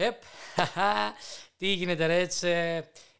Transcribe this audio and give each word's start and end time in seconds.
Επ, 0.00 0.22
τι 1.58 1.66
γίνεται 1.66 2.06
ρε 2.06 2.18
έτσι. 2.18 2.48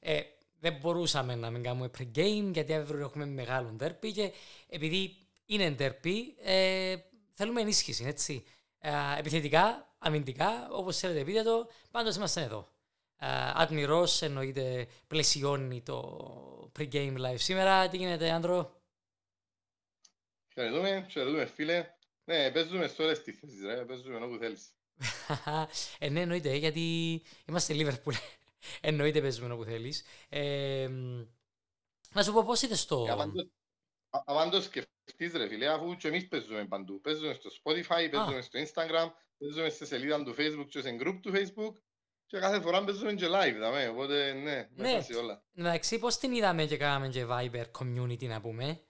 Ε, 0.01 0.21
δεν 0.61 0.77
μπορούσαμε 0.81 1.35
να 1.35 1.51
μην 1.51 1.63
κάνουμε 1.63 1.91
pre-game 1.99 2.51
γιατί 2.53 2.75
αύριο 2.75 3.01
έχουμε 3.01 3.27
μεγάλο 3.27 3.77
derby 3.81 4.13
και 4.15 4.33
επειδή 4.69 5.17
είναι 5.47 5.77
derby 5.79 6.17
ε, 6.43 6.97
θέλουμε 7.33 7.61
ενίσχυση, 7.61 8.05
έτσι. 8.05 8.45
Ε, 8.79 8.91
επιθετικά, 9.19 9.95
αμυντικά, 9.99 10.69
όπως 10.71 10.99
θέλετε 10.99 11.25
πείτε 11.25 11.43
το, 11.43 11.71
πάντως 11.91 12.17
είμαστε 12.17 12.43
εδώ. 12.43 12.69
Ε, 13.19 13.27
Admiros 13.57 14.21
εννοείται 14.21 14.87
πλαισιώνει 15.07 15.83
το 15.83 16.73
pre-game 16.79 17.17
live 17.17 17.35
σήμερα. 17.39 17.89
Τι 17.89 17.97
γίνεται, 17.97 18.31
Άντρο; 18.31 18.81
Χαιρετούμε, 20.55 21.07
χαιρετούμε 21.11 21.47
φίλε. 21.47 21.95
Ναι, 22.25 22.51
παίζουμε 22.51 22.87
στο 22.87 23.03
όλες 23.03 23.23
τις 23.23 23.39
θέσεις, 23.39 23.65
ρε. 23.65 23.85
παίζουμε 23.85 24.25
όπου 24.25 24.37
θέλεις. 24.37 24.75
Ε, 25.99 26.09
ναι, 26.09 26.21
εννοείται, 26.21 26.55
γιατί 26.55 27.23
είμαστε 27.45 27.75
Liverpool. 27.77 28.13
εννοείται 28.81 29.21
παίζουμε 29.21 29.53
όπου 29.53 29.65
θέλεις. 29.65 30.05
Ε, 30.29 30.89
να 32.13 32.23
σου 32.23 32.33
πω 32.33 32.45
πώς 32.45 32.63
είδες 32.63 32.85
το... 32.85 33.05
Αν 34.25 34.51
το 34.51 34.63
σκεφτείς 34.63 35.33
ρε 35.33 35.49
φίλε, 35.49 35.67
αφού 35.67 35.97
και 35.97 36.09
εμείς 36.09 36.29
παίζουμε 36.29 36.67
παντού. 36.67 37.01
Παίζουμε 37.01 37.33
στο 37.33 37.51
Spotify, 37.63 38.09
παίζουμε 38.11 38.41
στο 38.41 38.61
Instagram, 38.61 39.11
παίζουμε 39.39 39.69
στη 39.69 39.87
σελίδα 39.87 40.25
του 40.25 40.35
Facebook 40.39 40.67
και 40.69 40.81
σε 40.81 40.97
group 41.01 41.19
του 41.23 41.33
Facebook 41.35 41.75
και 42.31 42.39
κάθε 42.39 42.61
φορά 42.61 42.85
παίζουμε 42.85 43.15
και 43.15 43.27
live, 43.27 43.57
δαμε, 43.59 43.89
οπότε 43.89 44.33
ναι, 44.33 44.69
μέσα 44.71 44.97
ναι. 44.97 45.03
σε 45.03 45.15
όλα. 45.15 45.45
Εντάξει, 45.55 45.99
πώς 45.99 46.19
την 46.19 46.33
είδαμε 46.33 46.65
και 46.65 46.77
κάναμε 46.77 47.09
και 47.09 47.27
Viber 47.29 47.65
community 47.79 48.27
να 48.27 48.41
πούμε, 48.41 48.81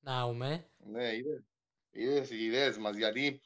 να 0.00 0.26
πούμε. 0.26 0.70
Ναι, 0.76 1.14
είδες, 1.14 1.44
είδες 1.90 2.30
οι 2.30 2.44
ιδέες 2.44 2.78
μας, 2.78 2.96
γιατί 2.96 3.40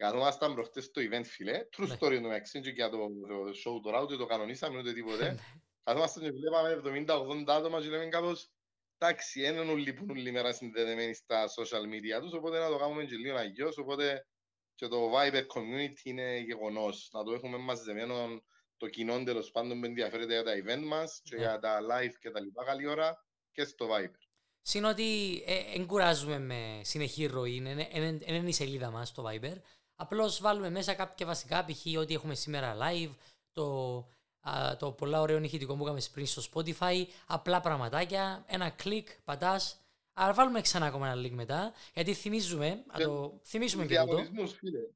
καθόμασταν 0.00 0.54
προχτές 0.54 0.84
στο 0.84 1.00
event, 1.04 1.24
φίλε, 1.24 1.66
true 1.76 1.86
ναι. 1.86 1.94
story 1.94 2.18
του 2.22 2.28
Maxine 2.28 2.62
και 2.62 2.70
για 2.70 2.90
το, 2.90 2.96
το 2.98 3.50
show 3.62 3.82
τώρα, 3.82 4.02
ούτε 4.02 4.16
το 4.16 4.26
κανονίσαμε, 4.26 4.78
ούτε 4.78 4.92
τίποτε. 4.92 5.30
Ναι. 5.30 5.36
καθόμασταν 5.82 6.22
και 6.22 6.30
βλέπαμε 6.30 7.04
70-80 7.06 7.44
άτομα 7.46 7.80
και 7.80 7.88
λέμε 7.88 8.06
κάπως, 8.06 8.50
εντάξει, 8.98 9.46
είναι 9.46 9.60
όλοι 9.60 9.92
που 9.92 10.14
είναι 10.14 10.30
μέρα 10.30 10.52
συνδεδεμένοι 10.52 11.14
στα 11.14 11.44
social 11.46 11.84
media 11.92 12.20
τους, 12.20 12.32
οπότε 12.32 12.58
να 12.58 12.68
το 12.68 12.76
κάνουμε 12.76 13.04
και 13.04 13.16
λίγο 13.16 13.36
αγιώς, 13.36 13.78
οπότε 13.78 14.26
και 14.74 14.88
το 14.88 15.10
Viber 15.14 15.42
community 15.54 16.04
είναι 16.04 16.38
γεγονός, 16.38 17.08
να 17.12 17.24
το 17.24 17.32
έχουμε 17.32 17.58
μαζεμένο 17.58 18.42
το 18.76 18.88
κοινό 18.88 19.22
τέλος 19.22 19.50
πάντων 19.50 19.80
που 19.80 19.86
ενδιαφέρεται 19.86 20.32
για 20.32 20.42
τα 20.42 20.52
event 20.52 20.84
μας 20.84 21.20
και 21.24 21.36
yeah. 21.36 21.38
για 21.38 21.58
τα 21.58 21.80
live 21.80 22.14
και 22.20 22.30
τα 22.30 22.40
λοιπά 22.40 22.64
καλή 22.64 22.86
ώρα 22.86 23.26
και 23.52 23.64
στο 23.64 23.88
Viber. 23.88 24.28
Συν 24.62 24.84
ότι 24.84 25.42
εγκουράζουμε 25.74 26.38
με 26.38 26.80
συνεχή 26.84 27.26
ροή, 27.26 27.54
είναι 27.54 28.48
η 28.48 28.52
σελίδα 28.52 28.90
μας 28.90 29.08
στο 29.08 29.24
Viber. 29.28 29.56
Απλώς 30.00 30.40
βάλουμε 30.40 30.70
μέσα 30.70 30.94
κάποια 30.94 31.26
βασικά, 31.26 31.64
π.χ. 31.64 31.98
ότι 31.98 32.14
έχουμε 32.14 32.34
σήμερα 32.34 32.76
live, 32.80 33.10
το, 33.52 33.96
α, 34.40 34.76
το 34.76 34.92
πολλά 34.92 35.20
ωραίο 35.20 35.42
ηχητικό 35.42 35.76
που 35.76 35.84
είχαμε 35.84 36.00
πριν 36.12 36.26
στο 36.26 36.42
Spotify, 36.52 37.04
απλά 37.26 37.60
πραγματάκια, 37.60 38.44
ένα 38.46 38.70
κλικ, 38.70 39.08
πατάς. 39.24 39.80
Αλλά 40.12 40.34
βάλουμε 40.34 40.60
ξανά 40.60 40.86
ακόμα 40.86 41.08
ένα 41.08 41.22
link 41.26 41.30
μετά, 41.30 41.72
γιατί 41.94 42.14
θυμίζουμε, 42.14 42.84
και, 42.96 43.02
το 43.02 43.40
θυμίζουμε 43.44 43.86
και 43.86 43.98
αυτό. 43.98 44.18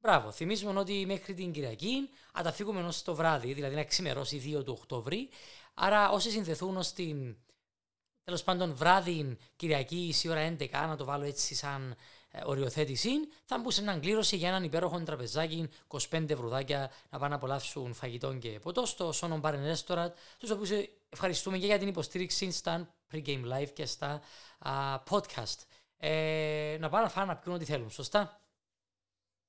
Μπράβο, 0.01 0.31
θυμίζουμε 0.31 0.79
ότι 0.79 1.05
μέχρι 1.07 1.33
την 1.33 1.51
Κυριακή, 1.51 2.09
θα 2.33 2.43
τα 2.43 2.51
φύγουμε 2.51 2.81
ω 2.81 2.91
το 3.03 3.15
βράδυ, 3.15 3.53
δηλαδή 3.53 3.75
να 3.75 3.83
ξημερώσει 3.83 4.55
2 4.57 4.63
του 4.63 4.75
Οκτώβρη. 4.79 5.29
Άρα 5.73 6.09
όσοι 6.09 6.29
συνδεθούν 6.29 6.77
ως 6.77 6.93
την 6.93 7.37
τέλος 8.23 8.43
πάντων 8.43 8.75
βράδυ 8.75 9.37
Κυριακή 9.55 10.13
η 10.23 10.29
ώρα 10.29 10.55
11, 10.59 10.69
να 10.71 10.95
το 10.95 11.05
βάλω 11.05 11.23
έτσι 11.23 11.55
σαν 11.55 11.91
ε, 11.91 11.95
οριοθέτηση, 12.43 13.09
θα 13.45 13.57
μπουν 13.57 13.71
σε 13.71 13.81
έναν 13.81 13.99
κλήρωση 13.99 14.35
για 14.35 14.47
έναν 14.47 14.63
υπέροχο 14.63 15.03
τραπεζάκι, 15.03 15.69
25 15.87 16.29
ευρουδάκια 16.29 16.91
να 17.09 17.17
πάνε 17.17 17.29
να 17.29 17.35
απολαύσουν 17.35 17.93
φαγητό 17.93 18.33
και 18.33 18.59
ποτό 18.61 18.85
στο 18.85 19.13
Sonon 19.21 19.41
Bar 19.41 19.53
Restaurant, 19.53 20.11
τους 20.37 20.49
οποίους 20.49 20.87
ευχαριστούμε 21.09 21.57
και 21.57 21.65
για 21.65 21.77
την 21.77 21.87
υποστήριξη 21.87 22.51
στα 22.51 22.95
pre-game 23.11 23.43
live 23.45 23.69
και 23.73 23.85
στα 23.85 24.21
α, 24.59 25.03
podcast. 25.09 25.59
Ε, 25.97 26.77
να 26.79 26.89
πάνε 26.89 27.03
να 27.03 27.09
φάνε 27.09 27.25
να 27.25 27.37
πιούν 27.37 27.55
ό,τι 27.55 27.65
θέλουν, 27.65 27.89
σωστά; 27.89 28.39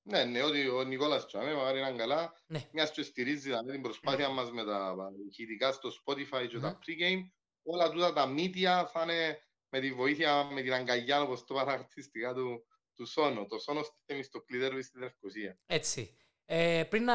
Ναι, 0.03 0.25
ναι, 0.25 0.43
ότι 0.43 0.69
ο 0.69 0.83
Νικόλας 0.83 1.27
Τσάμε, 1.27 1.55
μαγάρι 1.55 1.79
είναι 1.79 1.93
καλά, 1.97 2.35
ναι. 2.47 2.69
μιας 2.73 2.91
και 2.91 3.03
στηρίζει 3.03 3.41
δηλαδή, 3.41 3.71
την 3.71 3.83
προσπάθεια 3.83 4.29
ναι. 4.29 4.35
μας 4.35 4.51
με 4.51 4.65
τα 4.65 4.95
ηχητικά 5.29 5.73
στο 5.73 5.89
Spotify 5.89 6.47
και 6.49 6.57
mm. 6.57 6.61
τα 6.61 6.79
pre-game, 6.79 7.31
όλα 7.63 7.91
τούτα 7.91 8.13
τα 8.13 8.35
media 8.37 8.87
θα 8.93 9.03
είναι 9.03 9.41
με 9.69 9.81
τη 9.81 9.93
βοήθεια, 9.93 10.45
με 10.45 10.63
την 10.63 10.73
αγκαλιά, 10.73 11.23
όπως 11.23 11.45
το 11.45 11.55
παρακτηστικά 11.55 12.35
του, 12.35 12.67
του 12.97 13.07
Σόνο. 13.07 13.47
Το 13.47 13.59
Σόνο 13.59 13.83
στέλνει 13.83 14.23
στο 14.23 14.41
κλειδέρβι 14.41 14.83
στην 14.83 15.01
Λευκοσία. 15.01 15.59
Έτσι. 15.67 16.17
Ε, 16.45 16.85
πριν 16.89 17.05
να 17.05 17.15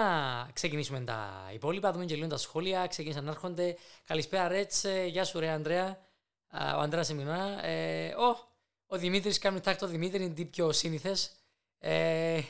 ξεκινήσουμε 0.54 1.00
τα 1.00 1.50
υπόλοιπα, 1.54 1.92
δούμε 1.92 2.06
και 2.06 2.16
λίγο 2.16 2.28
τα 2.28 2.38
σχόλια. 2.38 2.88
Ξεκίνησαν 2.88 3.24
να 3.24 3.32
έρχονται. 3.32 3.78
Καλησπέρα, 4.08 4.48
Ρέτς. 4.48 4.84
Ε, 4.84 5.06
γεια 5.06 5.24
σου, 5.24 5.40
ρε 5.40 5.50
Ανδρέα. 5.50 6.10
Ο 6.54 6.80
Ανδρέας 6.80 7.10
Εμινά. 7.10 7.66
Ε, 7.66 8.14
ο, 8.16 8.50
ο 8.86 8.98
Δημήτρης, 8.98 9.38
κάνει 9.38 9.60
τάκτο 9.60 9.88
Δημήτρη, 9.88 10.24
είναι 10.24 10.46
πιο 10.46 10.72
σύνηθες. 10.72 11.32
Ε, 11.80 12.42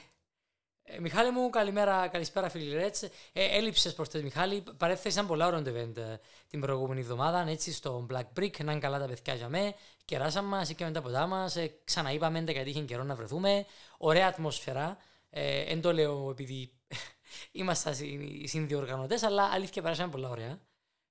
ε, 0.83 0.99
Μιχάλη 0.99 1.31
μου, 1.31 1.49
καλημέρα, 1.49 2.07
καλησπέρα 2.07 2.49
φίλοι 2.49 2.73
Ρέτς. 2.73 3.03
Ε, 3.03 3.11
έλειψες 3.33 3.93
προχτές 3.93 4.21
Μιχάλη, 4.21 4.63
παρέθεσαν 4.77 5.27
πολλά 5.27 5.47
ώρα 5.47 5.61
το 5.61 5.71
event 5.71 5.97
ε, 5.97 6.19
την 6.47 6.59
προηγούμενη 6.59 6.99
εβδομάδα, 6.99 7.49
έτσι 7.49 7.71
στο 7.73 8.07
Black 8.11 8.39
Brick, 8.39 8.63
να 8.63 8.71
είναι 8.71 8.81
καλά 8.81 8.99
τα 8.99 9.05
παιδιά 9.05 9.33
για 9.33 9.49
με, 9.49 9.75
κεράσαμε 10.11 10.47
μας,ήκαμε 10.47 10.91
τα 10.91 11.01
ποτά 11.01 11.27
μας, 11.27 11.55
ε, 11.55 11.79
ξαναείπαμε 11.83 12.39
γιατί 12.39 12.69
είχε 12.69 12.81
καιρό 12.81 13.03
να 13.03 13.16
βρεθούμε, 13.16 13.66
ωραία 13.97 14.27
ατμόσφαιρα, 14.27 14.97
ε, 15.29 15.59
εν 15.59 15.81
το 15.81 15.94
λέω 15.94 16.29
επειδή 16.29 16.73
είμαστε 17.59 18.05
οι 18.05 18.47
συνδιοργανωτές, 18.47 19.23
αλλά 19.23 19.44
αλήθεια 19.44 19.81
περάσαμε 19.81 20.11
πολλά 20.11 20.29
ωραία. 20.29 20.59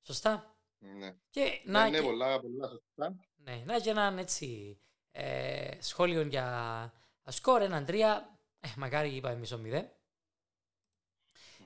Σωστά; 0.02 0.56
Ναι, 0.78 1.14
και, 1.30 1.60
να, 1.64 1.84
ναι, 1.84 1.98
ναι, 1.98 2.04
πολλά, 2.04 2.40
πολλά 2.40 2.68
σωστά. 2.68 3.16
Ναι, 3.36 3.62
να 3.66 3.78
και 3.80 3.90
έναν 3.90 4.18
έτσι 4.18 4.78
ε, 5.12 5.70
σχόλιο 5.78 6.22
για 6.22 6.92
σκορ, 7.28 7.62
έναν 7.62 7.84
τρία, 7.84 8.38
ε, 8.60 8.68
μακάρι 8.76 9.14
είπαμε 9.14 9.36
μισό 9.36 9.58
μηδέ. 9.58 9.92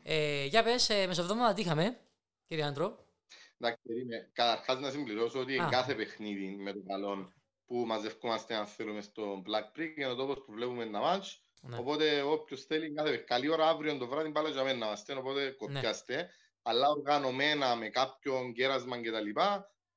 Ε, 0.03 0.45
για 0.45 0.63
πες, 0.63 0.89
ε, 0.89 1.07
μεσοβδόμαδα 1.07 1.55
τι 1.55 1.61
είχαμε, 1.61 2.01
κύριε 2.47 2.65
Άντρο; 2.65 3.07
Εντάξει, 3.59 3.83
καταρχάς 4.33 4.81
να 4.81 4.91
συμπληρώσω 4.91 5.41
ότι 5.41 5.59
Α. 5.59 5.69
κάθε 5.71 5.95
παιχνίδι 5.95 6.57
με 6.57 6.73
το 6.73 6.83
καλό 6.89 7.33
που 7.67 7.77
μαζευκόμαστε 7.77 8.55
αν 8.55 8.67
θέλουμε 8.67 9.01
στο 9.01 9.43
Black 9.47 9.79
Brick 9.79 9.93
για 9.97 10.09
το 10.09 10.15
τόπος 10.15 10.45
που 10.45 10.53
βλέπουμε 10.53 10.83
ένα 10.83 11.01
μάτς. 11.01 11.43
Ναι. 11.61 11.77
Οπότε 11.79 12.23
όποιος 12.23 12.65
θέλει 12.65 12.93
κάθε 12.93 13.17
καλή 13.17 13.49
ώρα 13.49 13.69
αύριο 13.69 13.97
το 13.97 14.07
βράδυ 14.07 14.31
πάλι 14.31 14.51
για 14.51 14.65
μένα 14.65 14.87
είμαστε, 14.87 15.13
οπότε 15.13 15.51
κοπιάστε. 15.51 16.17
Ναι. 16.17 16.29
Αλλά 16.63 16.89
οργανωμένα 16.89 17.77
με 17.77 17.89
κάποιον 17.89 18.53
κέρασμα 18.53 19.01
κτλ. 19.01 19.41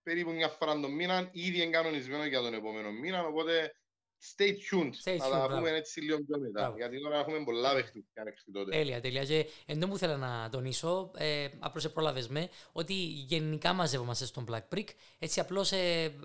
Περίπου 0.04 0.32
μια 0.32 0.50
φορά 0.50 0.80
τον 0.80 0.92
μήνα, 0.92 1.30
ήδη 1.32 1.62
εγκανονισμένο 1.62 2.26
για 2.26 2.42
τον 2.42 2.54
επόμενο 2.54 2.92
μήνα, 2.92 3.26
οπότε 3.26 3.76
Stay 4.22 4.52
tuned. 4.70 4.92
Stay 5.04 5.14
tuned 5.14 5.18
θα 5.18 5.30
τα 5.30 5.56
πούμε 5.56 5.70
έτσι 5.70 6.02
λίγο 6.02 6.24
πιο 6.24 6.40
μετά. 6.40 6.74
Γιατί 6.78 7.02
τώρα 7.02 7.20
έχουμε 7.20 7.44
πολλά 7.44 7.74
παιχνίδια 7.74 8.24
μέχρι 8.24 8.52
τότε. 8.54 8.72
Τέλεια, 8.72 9.02
τέλεια. 9.02 9.26
Και 9.26 9.46
ενώ 9.66 9.88
που 9.88 9.98
θέλω 9.98 10.18
να 10.18 10.50
τονίσω, 10.52 11.12
ε, 11.18 11.48
απλώς 11.60 11.84
σε 11.84 11.90
πρόλαβες 11.90 12.28
με, 12.28 12.50
ότι 12.72 12.94
γενικά 13.04 13.74
μαζεύομαστε 13.74 14.26
στον 14.26 14.46
Black 14.52 14.76
Brick. 14.76 14.88
Έτσι 15.20 15.40
απλώς 15.40 15.72
ε, 15.72 16.16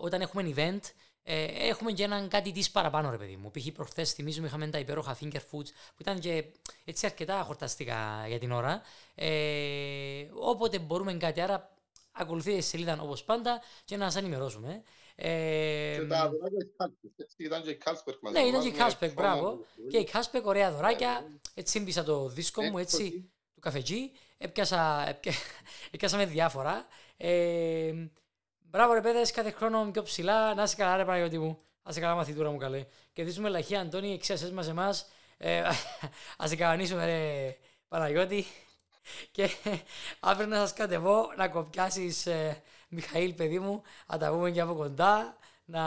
όταν 0.00 0.20
έχουμε 0.20 0.52
event, 0.56 0.80
ε, 1.22 1.44
έχουμε 1.68 1.92
και 1.92 2.02
έναν 2.02 2.28
κάτι 2.28 2.52
της 2.52 2.70
παραπάνω, 2.70 3.10
ρε 3.10 3.16
παιδί 3.16 3.36
μου. 3.36 3.50
Π.χ. 3.50 3.72
προχθές 3.72 4.12
θυμίζουμε 4.12 4.46
είχαμε 4.46 4.66
τα 4.66 4.78
υπέροχα 4.78 5.18
finger 5.20 5.40
foods 5.50 5.68
που 5.96 5.98
ήταν 5.98 6.18
και 6.18 6.44
έτσι 6.84 7.06
αρκετά 7.06 7.42
χορταστικά 7.42 8.24
για 8.28 8.38
την 8.38 8.52
ώρα. 8.52 8.82
Ε, 9.14 10.28
όποτε 10.34 10.78
μπορούμε 10.78 11.14
κάτι, 11.14 11.40
άρα 11.40 11.76
ακολουθείτε 12.12 12.56
τη 12.56 12.62
σελίδα 12.62 12.98
όπως 13.00 13.24
πάντα 13.24 13.62
και 13.84 13.96
να 13.96 14.04
σας 14.04 14.16
ενημερώσουμε. 14.16 14.82
Ε, 15.24 15.96
και 15.98 16.06
τα 16.06 16.30
δωράκια 16.30 16.66
ήταν 17.36 17.62
και 17.62 17.70
η 17.70 17.76
Κάσπερ 17.76 18.14
μαζί. 18.20 18.40
Ναι, 18.40 18.48
ήταν 18.48 18.60
και 18.60 18.68
η 18.68 18.72
Κάσπερ, 18.72 19.12
μπράβο. 19.12 19.64
Και 19.90 19.98
η 19.98 20.04
Κάσπερ, 20.04 20.46
ωραία 20.46 20.72
δωράκια. 20.72 21.24
Έτσι 21.54 21.78
σύμπησα 21.78 22.04
το 22.04 22.28
δίσκο 22.28 22.62
μου, 22.62 22.78
έτσι, 22.78 23.30
του 23.54 23.60
καφετζή. 23.60 24.10
Έπιασα, 24.38 25.08
έπιασα 25.92 26.16
με 26.16 26.26
διάφορα. 26.26 26.86
Ε, 27.16 27.92
μπράβο 28.58 28.92
ρε 28.92 29.00
παιδες, 29.00 29.30
κάθε 29.30 29.50
χρόνο 29.50 29.90
πιο 29.92 30.02
ψηλά. 30.02 30.54
Να 30.54 30.62
είσαι 30.62 30.76
καλά 30.76 30.96
ρε 30.96 31.04
Παναγιώτη 31.04 31.38
μου. 31.38 31.58
Να 31.82 31.90
είσαι 31.90 32.00
καλά 32.00 32.14
μαθητούρα 32.14 32.50
μου 32.50 32.58
καλέ. 32.58 32.86
Και 33.12 33.24
δίσουμε 33.24 33.48
λαχεία 33.48 33.80
Αντώνη, 33.80 34.12
εξιασές 34.12 34.50
μας 34.50 34.68
εμάς. 34.68 35.06
Ε, 35.36 35.62
ας 36.38 36.48
σε 36.48 36.56
κανονίσουμε 36.56 37.04
ρε 37.04 37.56
Παναγιώτη. 37.88 38.44
Και 39.30 39.48
αύριο 40.20 40.46
να 40.48 40.56
σας 40.56 40.72
κατεβώ 40.72 41.32
να 41.36 41.48
κοπιάσεις 41.48 42.26
ε, 42.26 42.62
Μιχαήλ, 42.94 43.32
παιδί 43.32 43.58
μου, 43.58 43.82
να 44.06 44.18
τα 44.18 44.30
πούμε 44.30 44.50
και 44.50 44.60
από 44.60 44.74
κοντά. 44.74 45.36
Να... 45.64 45.80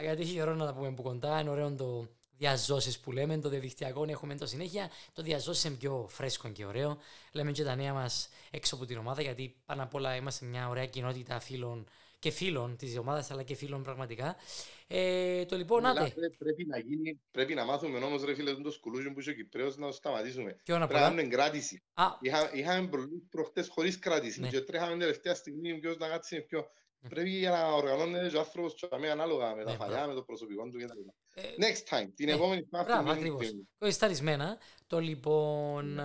Γιατί 0.00 0.22
έχει 0.22 0.34
καιρό 0.34 0.54
να 0.54 0.66
τα 0.66 0.74
πούμε 0.74 0.86
από 0.86 1.02
κοντά. 1.02 1.40
Είναι 1.40 1.50
ωραίο 1.50 1.74
το 1.74 2.08
διαζώσεις 2.36 2.98
που 2.98 3.12
λέμε, 3.12 3.38
το 3.38 3.48
διαδικτυακό 3.48 4.04
έχουμε 4.08 4.34
το 4.34 4.46
συνέχεια. 4.46 4.90
Το 5.12 5.22
διαζώσεις 5.22 5.64
είναι 5.64 5.74
πιο 5.74 6.06
φρέσκο 6.08 6.48
και 6.48 6.64
ωραίο. 6.64 6.98
Λέμε 7.32 7.52
και 7.52 7.64
τα 7.64 7.74
νέα 7.74 7.92
μας 7.92 8.28
έξω 8.50 8.74
από 8.74 8.84
την 8.86 8.98
ομάδα, 8.98 9.22
γιατί 9.22 9.56
πάνω 9.66 9.82
απ' 9.82 9.94
όλα 9.94 10.16
είμαστε 10.16 10.46
μια 10.46 10.68
ωραία 10.68 10.86
κοινότητα 10.86 11.40
φίλων 11.40 11.86
και 12.20 12.30
φίλων 12.30 12.76
της 12.76 12.96
ομάδας, 12.98 13.30
αλλά 13.30 13.42
και 13.42 13.54
φίλων 13.54 13.82
πραγματικά. 13.82 14.36
Ε, 14.86 15.44
το 15.44 15.56
λοιπόν, 15.56 15.78
Μιλά, 15.82 15.90
άτε. 16.00 16.10
πρέ- 16.14 16.36
πρέπει, 16.38 16.66
να 16.66 16.78
γίνει, 16.78 17.20
πρέπει 17.30 17.54
να 17.54 17.64
μάθουμε 17.64 17.98
όμως 17.98 18.24
ρε 18.24 18.34
φίλε 18.34 18.54
το 18.54 18.70
σκουλούζι 18.70 19.10
που 19.12 19.20
είσαι 19.20 19.30
ο 19.30 19.32
Κυπρέος 19.32 19.76
να 19.76 19.86
το 19.86 19.92
σταματήσουμε. 19.92 20.56
Ποιο 20.64 20.78
να 20.78 20.86
πω. 20.86 20.86
Πρέπει 20.86 21.00
να 21.00 21.06
α; 21.06 21.10
κάνουμε 21.10 21.34
κράτηση. 21.36 21.82
Α, 21.94 22.04
Είχα, 22.20 22.54
είχαμε 22.54 22.88
προβλήσεις 22.88 23.26
προχτές 23.30 23.68
χωρίς 23.68 23.98
κράτηση 23.98 24.40
Ναι. 24.40 24.48
και 24.48 24.60
τρέχαμε 24.60 24.96
τελευταία 24.98 25.34
στιγμή 25.34 25.78
ποιος 25.78 25.96
να 25.96 26.08
κάτσει 26.08 26.34
με 26.34 26.40
ποιο. 26.40 26.66
Ναι. 27.02 27.08
Πρέπει 27.08 27.30
για 27.30 27.50
να 27.50 27.72
οργανώνεται 27.72 28.28
και 28.28 28.36
ο 28.36 28.40
άνθρωπος 28.40 28.74
και 28.74 28.88
με 28.98 29.10
ανάλογα 29.10 29.54
με 29.54 29.64
τα 29.64 29.70
Ναι, 29.70 29.76
φαλιά, 29.76 29.94
μπράβο. 29.96 30.08
με 30.08 30.14
το 30.14 30.22
προσωπικό 30.22 30.62
του 30.68 30.78
κτλ. 30.78 30.98
ε, 31.34 31.42
Next 31.42 31.94
time, 31.96 32.08
την 32.14 32.26
Ναι, 32.26 32.32
επόμενη 32.32 32.66
φορά 32.70 32.82
μπράβο, 32.84 33.08
αυτή 33.08 33.18
ακριβώς. 33.20 33.46
την- 33.46 33.68
Κολλισταρισμένα. 33.78 34.58
Το 34.86 34.98
λοιπόν. 35.00 36.00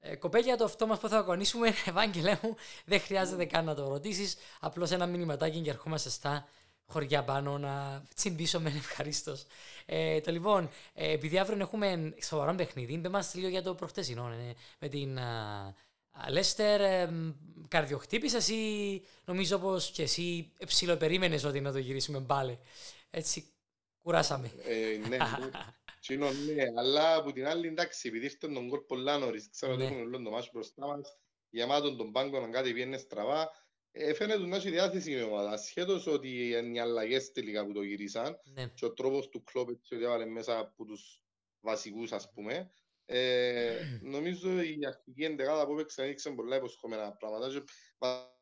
Ε, 0.00 0.16
κοπέλια, 0.16 0.56
το 0.56 0.64
αυτό 0.64 0.86
μας 0.86 0.98
που 0.98 1.08
θα 1.08 1.18
αγωνίσουμε, 1.18 1.72
Ευάγγελε 1.86 2.38
μου, 2.42 2.56
δεν 2.84 3.00
χρειάζεται 3.00 3.44
καν 3.44 3.64
να 3.64 3.74
το 3.74 3.88
ρωτήσεις. 3.88 4.36
Απλώς 4.60 4.90
ένα 4.90 5.06
μηνυματάκι 5.06 5.60
και 5.60 5.70
ερχόμαστε 5.70 6.10
στα 6.10 6.48
χωριά 6.86 7.24
πάνω 7.24 7.58
να 7.58 8.02
τσιμπήσουμε 8.14 8.68
ευχαρίστως. 8.76 9.46
Ε, 9.86 10.20
το 10.20 10.30
λοιπόν, 10.30 10.70
ε, 10.94 11.12
επειδή 11.12 11.38
αύριο 11.38 11.58
έχουμε 11.60 12.14
σοβαρό 12.22 12.54
παιχνίδι, 12.54 12.98
μπε 12.98 13.08
μας 13.08 13.34
λίγο 13.34 13.48
για 13.48 13.62
το 13.62 13.74
προχτεσινό. 13.74 14.28
ε, 14.28 14.54
με 14.78 14.88
την 14.88 15.18
α, 15.18 15.74
α, 16.10 16.30
Λέστερ, 16.30 16.80
ε, 16.80 17.06
μ, 17.06 17.30
καρδιοχτύπησες 17.68 18.48
ή 18.48 19.02
νομίζω 19.24 19.58
πως 19.58 19.90
και 19.90 20.02
εσύ 20.02 20.52
ψιλοπερίμενες 20.66 21.44
ότι 21.44 21.60
να 21.60 21.72
το 21.72 21.78
γυρίσουμε 21.78 22.18
μπάλε. 22.18 22.58
Έτσι, 23.10 23.44
κουράσαμε. 24.02 24.50
Ε, 24.64 25.08
ναι, 25.08 25.16
ναι. 25.16 25.50
Τσίνο, 26.00 26.30
ναι, 26.32 26.64
αλλά 26.76 27.14
από 27.14 27.32
την 27.32 27.46
άλλη 27.46 27.66
εντάξει, 27.66 28.08
επειδή 28.08 28.24
ήρθε 28.24 28.36
τον 28.48 28.68
κόλ 28.68 28.80
πολλά 28.80 29.18
νωρίς, 29.18 29.48
ξέρω 29.50 29.72
ότι 29.72 29.82
Ναι. 29.82 29.88
έχουμε 29.88 30.02
όλο 30.04 30.22
το 30.22 30.30
μάτς 30.30 30.50
μπροστά 30.52 30.86
μας, 30.86 31.18
γεμάτον 31.50 31.96
τον 31.96 32.12
πάγκο, 32.12 32.38
αν 32.42 32.52
κάτι 32.52 32.72
πιένε 32.72 32.96
στραβά, 32.96 33.50
ε, 33.92 34.14
φαίνεται 34.14 34.46
να 34.46 34.56
έχει 34.56 34.70
διάθεση 34.70 35.12
η 35.12 35.22
ομάδα, 35.22 35.56
σχέτως 35.56 36.06
ότι 36.06 36.48
είναι 36.50 36.76
οι 36.76 36.80
αλλαγές 36.80 37.32
τελικά 37.32 37.66
που 37.66 37.72
το 37.72 37.82
γυρίσαν 37.82 38.36
Ναι, 38.44 38.66
και 38.74 38.84
ο 38.84 38.92
τρόπος 38.92 39.28
του 39.28 39.42
κλόπ 39.44 39.68
έτσι 39.70 39.94
ότι 39.94 40.04
έβαλε 40.04 40.26
μέσα 40.26 40.58
από 40.58 40.84
τους 40.84 41.22
βασικούς 41.60 42.12
ας 42.12 42.30
πούμε, 42.32 42.70
ε, 43.04 43.76
νομίζω 44.02 44.60
η 44.60 44.78
αρχική 44.86 45.24
εντεγάδα 45.24 45.66
που 45.66 45.72
έπαιξε 45.72 46.02
έδειξε 46.02 46.30
πολλά 46.30 46.56
υποσχόμενα 46.56 47.12
πράγματα 47.16 47.48
και 47.48 47.62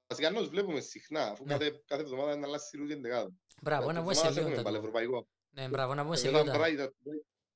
βασικά 0.09 0.31
να 0.31 0.39
τους 0.39 0.49
βλέπουμε 0.49 0.81
συχνά, 0.81 1.23
αφού 1.31 1.45
Ναι. 1.45 1.53
κάθε, 1.57 1.83
κάθε 1.87 2.03
εβδομάδα 2.03 2.33
είναι 2.33 2.47
αλλάζει 2.47 2.65
η 2.89 2.93
εντεγάδα. 2.93 3.33
μπράβο, 3.63 3.87
να 3.87 3.93
Κάθε 3.93 4.01
βγούμε 4.01 4.15
σε 4.15 4.27
εβδομάδα 4.27 4.41
λίγο. 4.41 4.41
έχουμε 4.41 4.57
τα 4.57 4.63
πάλι 4.63 4.77
του. 4.77 4.81
ευρωπαϊκό. 4.87 5.29
Ναι, 5.51 5.69
μπράβο, 5.69 5.95
να 5.95 6.03
βγούμε 6.03 6.17
σε 6.17 6.29
Ε, 6.29 6.31
λίγο. 6.31 6.45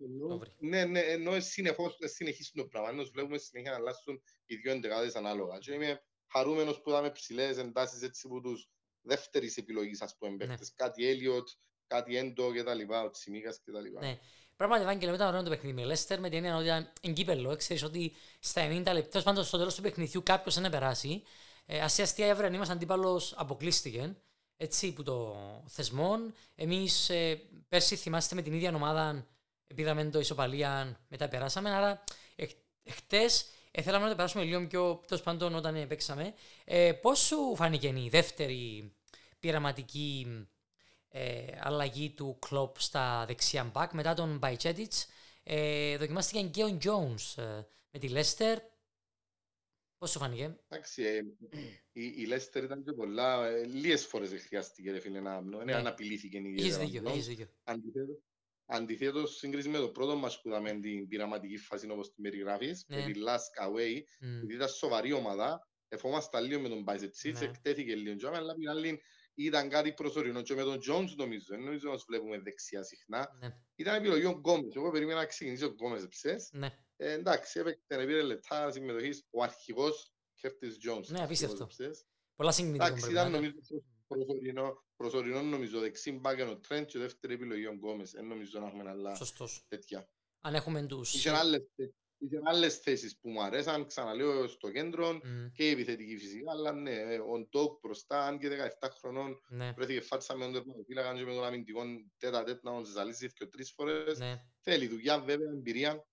Μετά 0.08 0.26
τα- 0.26 0.26
Brighton, 0.26 0.26
ενώ- 0.26 0.28
Το 0.28 0.38
βρει. 0.38 0.50
Ναι, 0.58 0.84
ναι, 0.84 1.00
ενώ 1.00 1.40
συνεχώς 1.40 1.96
ε, 2.00 2.06
συνεχίσουν 2.06 2.52
το 2.62 2.66
πράγμα, 2.66 2.88
ενώ 2.88 3.02
βλέπουμε 3.04 3.38
συνέχεια 3.38 3.70
να 3.70 3.76
αλλάσουν 3.76 4.22
οι 4.46 4.56
δύο 4.56 4.72
εντεγάδες 4.72 5.14
ανάλογα. 5.14 5.58
Και 5.58 5.72
είμαι 5.72 6.02
χαρούμενος 6.32 6.80
που 6.80 6.90
είδαμε 6.90 7.10
ψηλές 7.10 7.56
εντάσεις 7.56 8.02
έτσι 8.02 8.28
που 8.28 8.40
τους 8.40 8.68
δεύτερης 9.02 9.56
επιλογής 9.56 10.00
ας 10.02 10.16
πούμε 10.18 10.30
Ναι. 10.32 10.46
παίκτες. 10.46 10.72
Κάτι 10.74 11.08
Έλιοτ, 11.08 11.48
κάτι 11.86 12.16
Έντο 12.16 12.52
και 12.52 12.62
τα 12.62 12.74
λοιπά, 12.74 13.02
ο 13.02 13.10
Τσιμίκας 13.10 13.60
και 13.64 13.70
τα 13.70 13.80
λοιπά. 13.80 14.00
Ναι. 14.00 14.18
Πράγματι, 14.56 14.82
Ευάγγελε, 14.82 15.14
ήταν 15.14 15.28
ωραίο 15.28 15.42
το 15.42 15.50
παιχνίδι 15.50 15.74
με 15.80 15.84
Λέστερ 15.84 16.20
με 16.20 16.28
την 16.28 16.36
έννοια 16.38 16.56
ότι 16.56 16.64
ήταν 16.64 16.92
εγκύπελο. 17.00 17.56
Ξέρεις 17.56 17.82
ότι 17.82 18.12
στα 18.40 18.60
90 18.62 18.92
λεπτά, 18.92 19.08
τέλος 19.08 19.24
πάντων 19.24 19.44
στο 19.44 19.58
τέλος 19.58 19.74
του 19.74 19.82
παιχνιδιού 19.82 20.22
κάποιος 20.22 20.60
δεν 20.60 20.70
περάσει. 20.70 21.22
Ε, 21.66 21.80
αστεία 21.80 22.04
αστεία 22.04 22.26
η 22.26 22.30
αυριανή 22.30 22.58
μας 22.58 22.70
αντίπαλος 22.70 23.34
αποκλείστηκε. 23.36 24.16
Έτσι, 24.56 24.92
που 24.92 25.02
το 25.02 25.36
θεσμόν. 25.68 26.34
Εμείς 26.54 27.10
ε, 27.10 27.40
πέρσι 27.68 27.96
θυμάστε 27.96 28.34
με 28.34 28.42
την 28.42 28.52
ίδια 28.52 28.74
ομάδα 28.74 29.26
πήραμε 29.74 30.04
το 30.04 30.18
ισοπαλία, 30.18 31.00
μετά 31.08 31.28
περάσαμε. 31.28 31.70
Άρα, 31.70 32.04
εχ, 32.36 32.50
εχθές 32.82 33.46
ε, 33.70 33.82
θέλαμε 33.82 34.04
να 34.04 34.10
το 34.10 34.16
περάσουμε 34.16 34.44
λίγο 34.44 34.66
πιο 34.66 35.02
τέλος 35.06 35.22
πάντων 35.22 35.54
όταν 35.54 35.74
ε, 35.74 35.86
παίξαμε. 35.86 36.34
Ε, 36.64 36.92
πώς 36.92 37.18
σου 37.18 37.56
φάνηκε 37.56 37.88
η 37.88 38.08
δεύτερη 38.10 38.92
πειραματική 39.40 40.26
ε, 41.08 41.44
αλλαγή 41.60 42.10
του 42.10 42.38
Κλοπ 42.46 42.80
στα 42.80 43.24
δεξιά 43.26 43.64
μπακ 43.64 43.92
μετά 43.92 44.14
τον 44.14 44.38
Μπαϊτσέτιτς; 44.38 45.06
Ε, 45.44 45.96
δοκιμάστηκε 45.96 46.42
και 46.48 46.64
ο 46.64 46.78
Jones 46.84 47.42
ε, 47.42 47.62
με 47.90 47.98
τη 47.98 48.08
Λέστερ. 48.08 48.58
Πώς 49.98 50.10
σου 50.10 50.18
φάνηκε; 50.18 50.56
Εντάξει, 50.68 51.02
ε, 51.02 51.20
η, 51.92 52.04
η 52.16 52.24
Λέστερ 52.26 52.64
ήταν 52.64 52.82
και 52.84 52.92
πολλά, 52.92 53.46
ε, 53.46 53.64
λίγες 53.64 54.06
φορές 54.06 54.30
δεν 54.30 54.40
χρειάστηκε 54.40 54.90
ρε 54.90 55.00
φίλε 55.00 55.20
να 55.20 55.34
άμνο, 55.34 55.58
Ναι. 55.58 55.64
ναι. 55.64 55.74
αναπηλήθηκε 55.74 56.38
η 56.38 56.54
Έχεις 56.58 56.76
δίκιο, 56.76 57.02
έχεις 57.08 57.26
δίκιο. 57.26 57.46
Αντιθέτως, 57.64 58.16
αντιθέτως 58.76 59.36
σύγκριση 59.36 59.68
με 59.68 59.78
το 59.78 59.88
πρώτο 59.88 60.16
μας 60.16 60.40
που 60.40 60.48
είδαμε 60.48 60.70
την 60.80 61.08
πειραματική 61.08 61.56
φάση 61.56 61.90
όπως 61.90 62.12
την 62.14 62.22
περιγράφεις, 62.22 62.84
Ναι. 62.88 62.96
με 62.96 63.02
τη 63.12 63.20
Lask 63.26 63.66
Away, 63.66 64.00
Μμ, 64.20 64.36
επειδή 64.36 64.54
ήταν 64.54 64.68
σοβαρή 64.68 65.12
ομάδα, 65.12 65.68
εφόμασταν 65.88 66.44
λίγο 66.44 66.60
με 66.60 66.68
τον 66.68 66.82
Μπάιζετσίτς, 66.82 67.40
Ναι. 67.40 67.46
εκτέθηκε 67.46 67.94
λίγο 67.94 68.16
τζάμε, 68.16 68.36
αλλά 68.36 68.54
την 68.54 68.68
άλλη 68.68 69.00
ήταν 69.34 69.68
κάτι 69.68 69.92
προσωρινό 69.92 70.42
και 70.42 70.54
με 70.54 70.62
τον 70.62 70.76
Jones 70.76 71.14
νομίζω, 71.16 71.44
δεν 71.48 71.60
νομίζω 71.60 71.88
να 71.88 71.94
τους 71.94 72.04
βλέπουμε 72.08 72.38
δεξιά 72.38 72.82
συχνά. 72.82 73.28
Ναι, 73.40 73.48
Ήταν 73.74 73.94
επιλογή 73.94 74.24
ο 74.24 74.30
Γκόμες, 74.30 74.74
εγώ 74.74 74.90
περίμενα 74.90 75.18
να 75.20 75.26
ξεκινήσει 75.26 75.64
ο 75.64 75.68
Γκόμες 75.68 76.08
ψες. 76.08 76.48
ναι, 76.52 76.68
Ε, 76.96 77.12
εντάξει, 77.12 77.60
έπαιξε, 77.60 77.84
πήρε 78.06 78.22
λεπτά 78.22 78.70
συμμετοχής 78.70 79.26
ο 79.30 79.42
αρχηγός 79.42 80.12
Curtis 80.42 80.90
Jones. 80.90 81.06
Ναι, 81.06 81.22
απίστευτο. 81.22 81.64
αρχηγός 81.64 81.74
ψες. 81.88 82.04
πολλά 82.36 82.52
συγκινητικό 82.52 82.84
Εντάξει, 82.86 83.02
πρέπει 83.02 83.16
να 83.16 83.20
ήταν 83.20 83.32
είναι. 83.42 83.52
νομίζω 83.52 83.84
προσωρινό, 84.12 84.84
προσωρινό 84.96 85.42
νομίζω 85.42 85.80
δεξί 85.80 86.12
μπάκεν 86.12 86.48
ο 86.48 86.56
Τρέντ 86.58 86.86
και 86.86 86.98
δεύτερη 86.98 87.34
επιλογή 87.34 87.66
ο 87.66 87.72
Γκόμες. 87.72 88.10
Δεν 88.10 88.26
νομίζω 88.26 88.60
να 88.60 88.66
έχουμε 88.66 88.90
άλλα 88.90 89.14
Σωστός. 89.14 89.64
τέτοια. 89.68 90.08
Αν 90.40 90.54
έχουμε 90.54 90.86
τους... 90.86 91.14
Είχε 91.14 91.30
άλλες, 91.30 91.62
είχε 92.18 92.40
άλλες 92.44 92.78
θέσεις 92.78 93.18
που 93.18 93.30
μου 93.30 93.42
αρέσαν, 93.42 93.86
ξαναλέω 93.86 94.48
στο 94.48 94.70
κέντρο 94.70 95.12
Μμ, 95.12 95.46
και 95.52 95.66
η 95.68 95.70
επιθετική 95.70 96.16
φυσικά, 96.16 96.50
αλλά 96.50 96.72
ναι, 96.72 96.90
ε, 96.90 97.18
ο 97.18 97.46
Ντόκ 97.50 97.78
μπροστά, 97.82 98.26
αν 98.26 98.38
και 98.38 98.48
17 98.80 98.88
χρονών, 99.00 99.40
Ναι, 99.48 99.72
βρέθηκε 99.76 100.00
φάτσα 100.00 100.36
με 100.36 100.44
τον 100.44 100.52
τερματοφύλακα 100.52 101.14
και 101.16 101.24
με 101.24 101.34
τον 101.34 101.44
αμυντικό 101.44 101.82
τέτα 102.18 102.42
τέτ 102.44 102.62
να 102.62 102.70
τον 102.72 102.84
ζαλίσει 102.84 103.32
και 103.32 103.46
τρεις 103.46 103.72
φορές. 103.76 104.18
ναι. 104.18 104.42
Θέλει 104.60 104.86
δουλειά 104.86 105.18
βέβαια, 105.20 105.50
εμπειρία. 105.50 106.06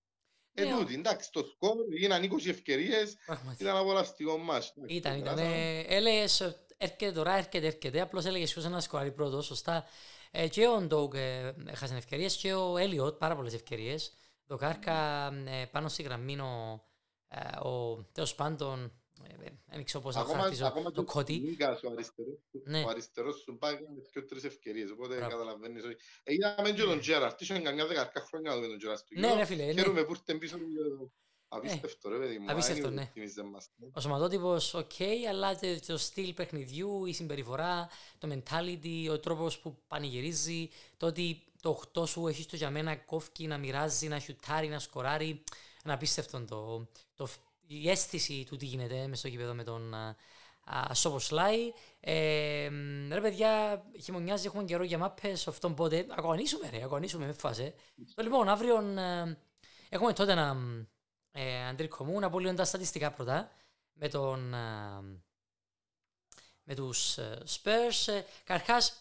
Ε, 0.54 0.63
Ναι, 0.63 0.74
ο- 0.75 0.78
τούτη, 0.80 0.94
εντάξει, 0.94 1.31
το 1.31 1.44
σκορ, 1.44 1.75
έγιναν 1.94 2.24
20 2.24 2.50
ευκαιρίες, 2.50 3.16
Πράγματι. 3.25 3.63
ήταν 3.63 3.75
απολαυστικό 3.78 4.38
μας. 4.38 4.74
Ήταν, 4.88 5.18
ήταν. 5.19 5.36
περάσαμε. 5.36 5.80
Ε, 5.80 5.96
έλεγες, 5.96 6.42
ε, 6.42 6.66
έρχεται 6.80 7.12
τώρα, 7.12 7.38
έρχεται, 7.38 7.66
έρχεται. 7.68 8.02
Απλώς 8.02 8.26
έλεγες 8.26 8.52
ποιος 8.54 8.66
να 8.70 8.80
σκοράρει 8.80 9.12
πρώτος, 9.12 9.46
σωστά. 9.46 9.86
Ε, 10.31 10.48
και 10.48 10.68
ο 10.68 10.81
Ντόγκ 10.81 11.14
ε, 11.16 11.54
έχασε 11.68 11.96
ευκαιρίες 11.96 12.36
και 12.36 12.54
ο 12.54 12.78
Έλιοτ 12.78 13.18
πάρα 13.18 13.36
πολλές 13.36 13.54
ευκαιρίες. 13.54 14.14
Δοκάρκα 14.46 15.28
ε, 15.48 15.66
πάνω 15.72 15.88
στη 15.88 16.04
γραμμή 16.04 16.40
ο, 16.40 16.84
ε, 17.28 17.68
ο 17.68 18.04
τέλος 18.12 18.36
πάντων, 18.36 18.92
ε, 19.24 19.46
ε, 19.46 19.50
δεν 19.66 19.84
ξέρω 19.84 20.04
πώς 20.04 20.16
να 20.16 20.22
Ακόμα, 20.22 20.36
χαρακτηρίζω, 20.36 20.68
ακόμα 20.68 20.86
το 20.86 20.92
και 20.92 21.00
ο 21.00 21.04
Κότι. 21.14 21.38
Νίκας, 21.40 21.84
ο 21.84 21.92
αριστερός, 21.92 22.38
του- 22.52 22.64
Ναι. 22.66 22.84
ο 22.84 22.90
αριστερός 22.90 23.40
σου 23.40 23.58
πάει 23.58 23.74
με 23.74 24.02
δύο 24.12 24.25
τρεις 24.25 24.44
ευκαιρίες, 24.44 24.90
οπότε 24.92 25.16
Μπράβο. 25.16 25.32
καταλαβαίνεις 25.32 25.84
ότι... 25.84 25.96
Ε, 26.24 26.34
είδαμε 26.34 26.72
και 26.72 26.82
τον 26.84 27.00
Τζέραρτ, 27.00 27.42
είχε 27.42 27.60
καμιά 27.60 27.86
δεκαρκά 27.88 28.22
χρόνια 28.22 28.56
με 28.56 28.68
τον 28.68 28.77
Τζέραρτ 28.77 29.00
στο 29.00 29.08
Ναι, 29.20 29.27
γύρο. 29.27 29.39
ρε 29.39 29.46
φίλε, 29.46 29.65
ναι. 29.65 29.72
Χαίρομαι 29.74 30.03
που 30.03 30.12
ήρθε 30.12 30.34
πίσω 30.38 30.58
μου 30.58 30.68
για 30.68 30.82
το- 30.84 31.12
Απίστευτο 31.51 32.10
ρε 32.10 32.18
παιδί 32.18 32.39
μου, 32.39 32.51
απίστευτο, 32.51 32.88
αν 32.88 32.94
ναι. 32.94 33.01
εκτιμήσε 33.01 33.44
μας. 33.44 33.70
Ο 33.94 34.00
σωματότυπος 34.00 34.74
οκ, 34.74 34.91
αλλά 35.29 35.56
και 35.56 35.79
το 35.88 35.98
στυλ 35.98 36.34
παιχνιδιού, 36.34 37.06
η 37.06 37.13
συμπεριφορά, 37.13 37.89
το 38.18 38.27
mentality, 38.32 39.10
ο 39.12 39.20
τρόπος 39.20 39.60
που 39.60 39.77
πανηγυρίζει, 39.88 40.70
το 40.98 41.06
ότι 41.06 41.44
το 41.62 41.82
8 41.94 42.08
σου 42.08 42.27
έχεις 42.27 42.46
το 42.46 42.56
για 42.56 42.70
μένα 42.70 42.96
κόφκει 42.96 43.48
να 43.48 43.58
μοιράζει, 43.58 44.08
να 44.08 44.20
σιουτάρει, 44.20 44.68
να 44.68 44.79
σκοράρει. 44.79 45.44
Είναι 45.86 45.94
απίστευτο 45.94 46.46
το, 46.46 46.88
το, 47.15 47.27
η 47.68 47.89
αίσθηση 47.89 48.46
του 48.50 48.56
τι 48.56 48.65
γίνεται 48.65 49.08
μες 49.08 49.20
στο 49.20 49.27
γήπεδο 49.27 49.53
με 49.53 49.63
τον 49.63 49.94
α, 49.94 50.15
α, 50.63 50.94
Σόμποσλαϊ. 50.94 51.74
Ε, 52.00 52.70
μ, 52.72 53.13
ρε 53.13 53.22
παιδιά, 53.22 53.84
χειμωνιάζει, 54.01 54.46
έχουμε 54.46 54.63
καιρό 54.63 54.84
για 54.84 54.98
μάπες, 54.98 55.48
αυτόν 55.48 55.74
πότε. 55.74 56.06
Αγωνίσουμε 56.10 56.70
ρε, 56.70 56.84
αγωνίσουμε 56.84 57.25
με 57.25 57.34
φάση. 57.34 57.74
Το 58.15 58.24
λοιπόν, 58.24 58.50
αύριο 58.50 58.75
ε, 58.75 59.38
έχουμε 59.89 60.13
τότε 60.13 60.32
ένα 60.32 60.58
ε, 61.41 61.67
Αντρίκο 61.67 62.03
μου, 62.03 62.19
να 62.19 62.29
πω 62.29 62.39
λίγο 62.39 62.53
τα 62.53 62.65
στατιστικά 62.65 63.12
πρώτα 63.12 63.51
με 63.93 64.08
τον 64.08 64.53
ε, 64.53 65.22
με 66.69 66.75
τους 66.75 67.17
ε, 67.17 67.43
Spurs. 67.48 68.13
Ε, 68.13 68.22
Καρχάς, 68.43 68.93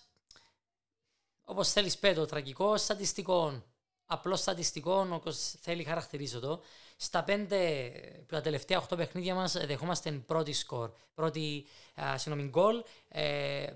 όπως 1.45 1.73
θέλεις 1.73 1.99
πέτω, 1.99 2.27
τραγικό 2.27 2.77
στατιστικό, 2.77 3.63
απλό 4.07 4.37
στατιστικό, 4.37 5.09
όπως 5.11 5.55
θέλει 5.61 5.85
χαρακτηρίζω 5.85 6.41
το. 6.41 6.63
Στα 6.97 7.25
πέντε, 7.25 7.91
που 8.27 8.35
τα 8.35 8.41
τελευταία 8.41 8.87
8 8.89 8.97
παιχνίδια 8.97 9.35
μας 9.35 9.55
ε, 9.55 9.67
δεχόμαστε 9.67 10.11
πρώτη 10.11 10.53
σκορ, 10.53 10.91
πρώτη 11.15 11.67
α, 12.01 12.19
συγγνώμη 12.19 12.49
γκολ. 12.49 12.85
Ε, 13.09 13.73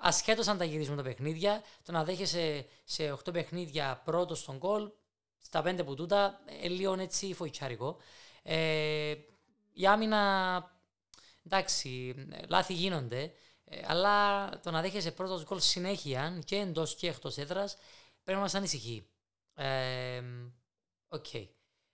ασχέτως 0.00 0.48
αν 0.48 0.58
τα 0.58 0.64
γυρίζουμε 0.64 0.96
τα 0.96 1.02
παιχνίδια, 1.02 1.62
το 1.82 1.92
να 1.92 2.04
δέχεσαι 2.04 2.66
σε 2.84 3.12
8 3.12 3.32
παιχνίδια 3.32 4.02
πρώτος 4.04 4.38
το 4.38 4.56
γκολ, 4.56 4.90
στα 5.44 5.62
πέντε 5.62 5.84
που 5.84 5.94
τούτα, 5.94 6.40
ε, 6.62 6.68
λίγο 6.68 6.92
έτσι 7.00 7.34
φοητσιάρικο. 7.34 7.96
Ε, 8.42 9.14
η 9.72 9.86
άμυνα, 9.86 10.72
εντάξει, 11.46 12.14
ε, 12.30 12.46
λάθη 12.48 12.72
γίνονται, 12.72 13.32
ε, 13.64 13.80
αλλά 13.86 14.48
το 14.60 14.70
να 14.70 14.80
δέχεσαι 14.80 15.10
πρώτος 15.10 15.44
γκολ 15.44 15.60
συνέχεια 15.60 16.38
και 16.44 16.56
εντός 16.56 16.94
και 16.94 17.08
εκτός 17.08 17.36
έδρας 17.36 17.76
πρέπει 18.22 18.38
να 18.38 18.44
μας 18.44 18.54
ανησυχεί. 18.54 19.08
Ε, 19.54 20.22
Οκ. 21.08 21.26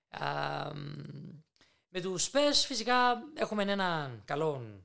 Α, 0.09 0.75
μ, 0.75 1.43
με 1.89 2.01
τους 2.01 2.31
Spurs 2.31 2.65
φυσικά 2.67 3.23
έχουμε 3.35 3.63
έναν 3.63 4.23
καλό 4.25 4.83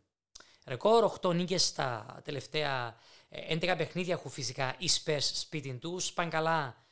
ρεκόρ. 0.66 1.04
8 1.04 1.34
νίκες 1.34 1.66
στα 1.66 2.22
τελευταία 2.24 2.96
11 3.30 3.76
παιχνίδια 3.78 4.14
έχουν 4.14 4.32
φυσικά 4.32 4.76
οι 4.78 4.90
Spurs 5.04 5.30
σπίτι 5.34 5.74
τους. 5.74 6.14
Πάνε 6.14 6.30
καλά 6.30 6.85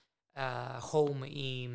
home 0.92 1.28
οι, 1.28 1.70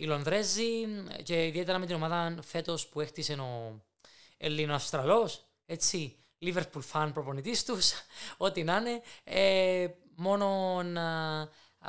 οι 0.00 0.04
Λονδρέζοι 0.04 0.86
και 1.22 1.46
ιδιαίτερα 1.46 1.78
με 1.78 1.86
την 1.86 1.94
ομάδα 1.94 2.36
φέτος 2.42 2.86
που 2.86 3.00
έχτισε 3.00 3.32
ο 3.32 3.82
Ελληνοαυστραλό. 4.36 5.30
Έτσι, 5.66 6.16
Liverpool 6.42 6.82
fan 6.92 7.10
προπονητής 7.12 7.64
τους, 7.64 7.92
ό,τι 8.36 8.64
να 8.64 8.76
είναι. 8.76 9.02
Ε, 9.24 9.88
μόνο 10.14 10.82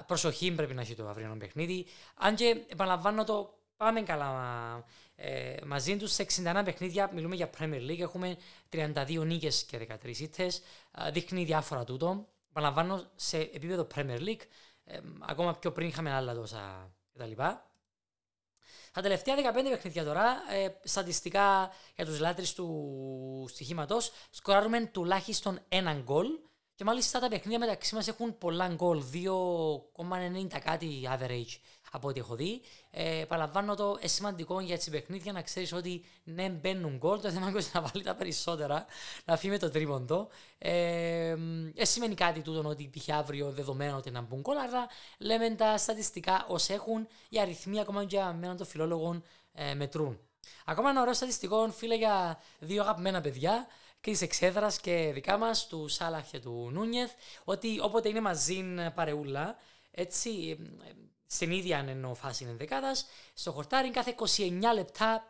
προσοχή 0.06 0.52
πρέπει 0.52 0.74
να 0.74 0.82
έχει 0.82 0.96
το 0.96 1.08
αυριανό 1.08 1.38
παιχνίδι. 1.38 1.86
Αν 2.16 2.36
και 2.36 2.64
επαναλαμβάνω 2.68 3.24
το 3.24 3.60
πάμε 3.78 4.02
καλά 4.02 4.86
ε, 5.16 5.56
μαζί 5.66 5.98
τους 5.98 6.12
σε 6.12 6.26
61 6.44 6.62
παιχνίδια. 6.66 7.12
Μιλούμε 7.14 7.36
για 7.36 7.50
Premier 7.60 7.90
League. 7.90 8.00
Έχουμε 8.00 8.38
32 8.72 9.26
νίκες 9.26 9.64
και 9.64 9.88
13 10.04 10.18
ήττες. 10.20 10.62
Δείχνει 11.12 11.44
διάφορα 11.44 11.84
τούτο. 11.84 12.28
Επαναλαμβάνω 12.50 13.04
σε 13.16 13.38
επίπεδο 13.38 13.88
Premier 13.96 14.20
League. 14.20 14.42
Ε, 14.92 15.00
ακόμα 15.20 15.56
πιο 15.56 15.72
πριν 15.72 15.88
είχαμε 15.88 16.12
άλλα 16.14 16.34
τόσα 16.34 16.92
κτλ. 17.14 17.32
Τα 18.92 19.02
τελευταία 19.02 19.36
15 19.36 19.70
παιχνίδια 19.70 20.04
τώρα, 20.04 20.44
ε, 20.52 20.80
στατιστικά 20.84 21.72
για 21.96 22.06
τους 22.06 22.20
λάτρεις 22.20 22.54
του 22.54 23.46
στοιχήματος, 23.50 24.12
σκοράρουμε 24.30 24.86
τουλάχιστον 24.86 25.60
έναν 25.70 26.02
γκολ 26.04 26.28
και 26.76 26.84
μάλιστα 26.84 27.20
τα 27.20 27.28
παιχνίδια 27.28 27.60
μεταξύ 27.60 27.96
μας 27.96 28.08
έχουν 28.08 28.38
πολλά 28.38 28.68
γκολ, 28.68 29.04
2,90 29.12 30.60
κάτι 30.60 31.10
average 31.18 31.60
από 31.92 32.08
ό,τι 32.08 32.20
έχω 32.20 32.36
δει. 32.36 32.62
Ε, 32.92 33.24
παραλαμβάνω 33.28 33.76
το 33.76 33.98
ε, 34.02 34.08
σημαντικό 34.08 34.60
για 34.60 34.78
τι 34.78 34.90
παιχνίδια 34.90 35.32
να 35.32 35.42
ξέρεις 35.42 35.74
ότι 35.74 36.06
ναι, 36.24 36.50
μπαίνουν 36.50 36.98
γκολ. 36.98 37.22
Το 37.22 37.30
θέμα 37.30 37.50
είναι 37.50 37.62
να 37.74 37.82
βάλει 37.82 38.04
τα 38.04 38.16
περισσότερα, 38.16 38.86
να 39.26 39.38
φύγει 39.38 39.52
με 39.52 39.58
το 39.60 39.70
τρίποντο. 39.70 40.28
Ε, 40.58 41.36
ε, 41.76 41.86
σημαίνει 41.86 42.16
κάτι 42.16 42.42
τούτο 42.42 42.70
ότι 42.70 42.90
π.χ. 42.98 43.10
αύριο 43.10 43.52
δεδομένο 43.52 43.98
ότι 43.98 44.12
να 44.12 44.22
μπουν 44.22 44.40
γκολ, 44.40 44.58
αλλά 44.58 44.88
λέμε 45.18 45.50
τα 45.50 45.78
στατιστικά 45.78 46.46
ως 46.48 46.70
έχουν, 46.70 47.08
οι 47.30 47.40
αριθμοί 47.40 47.80
ακόμα 47.80 48.02
και 48.06 48.16
για 48.16 48.34
μένα 48.34 48.56
των 48.56 48.66
φιλόλογων 48.66 49.24
ε, 49.54 49.74
μετρούν. 49.74 50.20
Ακόμα 50.66 50.90
ένα 50.90 51.02
ωραίο 51.02 51.14
στατιστικό, 51.14 51.72
φίλε, 51.72 51.96
για 51.96 52.42
δύο 52.60 52.82
αγαπημένα 52.82 53.22
παιδιά 53.22 53.68
και 54.02 54.12
τη 54.12 54.24
εξέδρας 54.24 54.80
και 54.80 55.12
δικά 55.14 55.38
μας, 55.38 55.68
του 55.68 55.88
Σάλαχ 55.88 56.30
και 56.30 56.40
του 56.40 56.70
Νούνιεθ, 56.74 57.12
ότι 57.44 57.80
όποτε 57.82 58.10
είναι 58.10 58.22
μαζί 58.22 58.64
παρεούλα, 58.96 59.56
έτσι 59.92 60.58
στην 61.32 61.52
ίδια 61.52 61.86
εννοώ 61.88 62.14
φάση 62.14 62.46
ενδεκάδα, 62.46 62.96
στο 63.34 63.52
χορτάρι 63.52 63.92
κάθε 63.92 64.16
29 64.38 64.62
λεπτά 64.74 65.24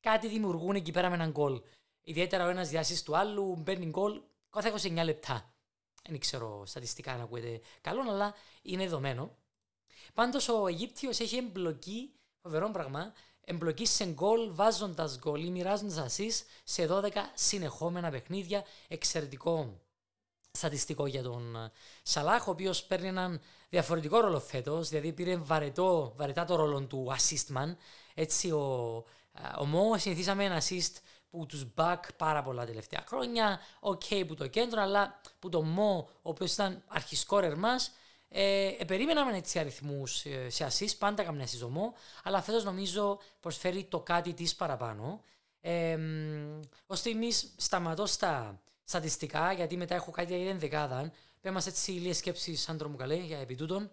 κάτι 0.00 0.28
δημιουργούν 0.28 0.74
εκεί 0.74 0.92
πέρα 0.92 1.08
με 1.08 1.14
έναν 1.14 1.30
γκολ. 1.30 1.60
Ιδιαίτερα 2.02 2.46
ο 2.46 2.48
ένας 2.48 2.68
διάσει 2.68 3.04
του 3.04 3.16
άλλου 3.16 3.56
μπαίνει 3.56 3.86
γκολ 3.86 4.20
κάθε 4.50 4.72
29 4.82 5.04
λεπτά. 5.04 5.54
Δεν 6.08 6.18
ξέρω 6.18 6.66
στατιστικά 6.66 7.16
να 7.16 7.22
ακούετε 7.22 7.60
καλό, 7.80 8.00
αλλά 8.00 8.34
είναι 8.62 8.82
δεδομένο. 8.82 9.36
Πάντως 10.14 10.48
ο 10.48 10.66
Αιγύπτιος 10.66 11.20
έχει 11.20 11.36
εμπλοκή, 11.36 12.12
φοβερό 12.42 12.70
πράγμα, 12.70 13.12
εμπλοκή 13.44 13.86
σε 13.86 14.04
γκολ, 14.04 14.54
βάζοντας 14.54 15.18
γκολ 15.18 15.44
ή 15.44 15.50
μοιράζοντας 15.50 15.96
ασεί 15.96 16.30
σε 16.64 16.86
12 16.90 17.10
συνεχόμενα 17.34 18.10
παιχνίδια. 18.10 18.64
Εξαιρετικό 18.88 19.80
στατιστικό 20.52 21.06
για 21.06 21.22
τον 21.22 21.56
ε, 21.56 21.70
Σαλάχ, 22.02 22.48
ο 22.48 22.50
οποίος 22.50 22.82
παίρνει 22.84 23.08
έναν 23.08 23.40
διαφορετικό 23.68 24.20
ρόλο 24.20 24.40
φέτος, 24.40 24.88
δηλαδή 24.88 25.12
πήρε 25.12 25.36
βαρετό, 25.36 26.12
βαρετά 26.16 26.44
το 26.44 26.56
ρόλο 26.56 26.80
του 26.86 27.12
assist 27.16 27.56
man. 27.56 27.76
Έτσι, 28.14 28.50
ο, 28.50 29.04
ε, 29.32 29.60
ο 29.60 29.64
Μο 29.64 29.98
συνηθίσαμε 29.98 30.44
ένα 30.44 30.62
assist 30.62 30.92
που 31.30 31.46
τους 31.46 31.66
back 31.76 32.00
πάρα 32.16 32.42
πολλά 32.42 32.66
τελευταία 32.66 33.04
χρόνια. 33.08 33.60
OK, 33.80 34.02
okay, 34.10 34.24
που 34.26 34.34
το 34.34 34.46
κέντρο, 34.46 34.82
αλλά 34.82 35.20
που 35.38 35.48
το 35.48 35.62
Μο, 35.62 36.08
ο 36.22 36.30
οποίος 36.30 36.52
ήταν 36.52 36.82
αρχισκόρερ 36.86 37.56
μας, 37.56 37.92
ε, 38.28 38.66
ε, 38.66 38.84
περίμεναμε 38.84 39.36
έτσι 39.36 39.58
αριθμούς 39.58 40.24
ε, 40.24 40.50
σε 40.50 40.66
assist, 40.70 40.98
πάντα 40.98 41.22
καμιά 41.22 41.46
Μο, 41.68 41.94
αλλά 42.22 42.42
φέτος 42.42 42.64
νομίζω 42.64 43.18
προσφέρει 43.40 43.84
το 43.84 44.00
κάτι 44.00 44.34
της 44.34 44.54
παραπάνω. 44.54 45.20
Ε, 45.60 45.98
Ω 46.86 46.94
στιγμή 46.94 47.30
σταματώ 47.56 48.06
στα 48.06 48.60
στατιστικά, 48.92 49.52
γιατί 49.52 49.76
μετά 49.76 49.94
έχω 49.94 50.10
κάτι 50.10 50.36
για 50.36 50.50
την 50.50 50.58
εντεκάδα. 50.58 51.12
Πε 51.40 51.49
μου 51.49 51.62
έτσι 51.66 51.90
λίγες 51.90 52.16
σκέψεις, 52.16 52.68
Άντρο 52.68 52.88
μου 52.88 52.96
καλέ, 52.96 53.14
για 53.14 53.38
επί 53.38 53.54
τούτων. 53.54 53.92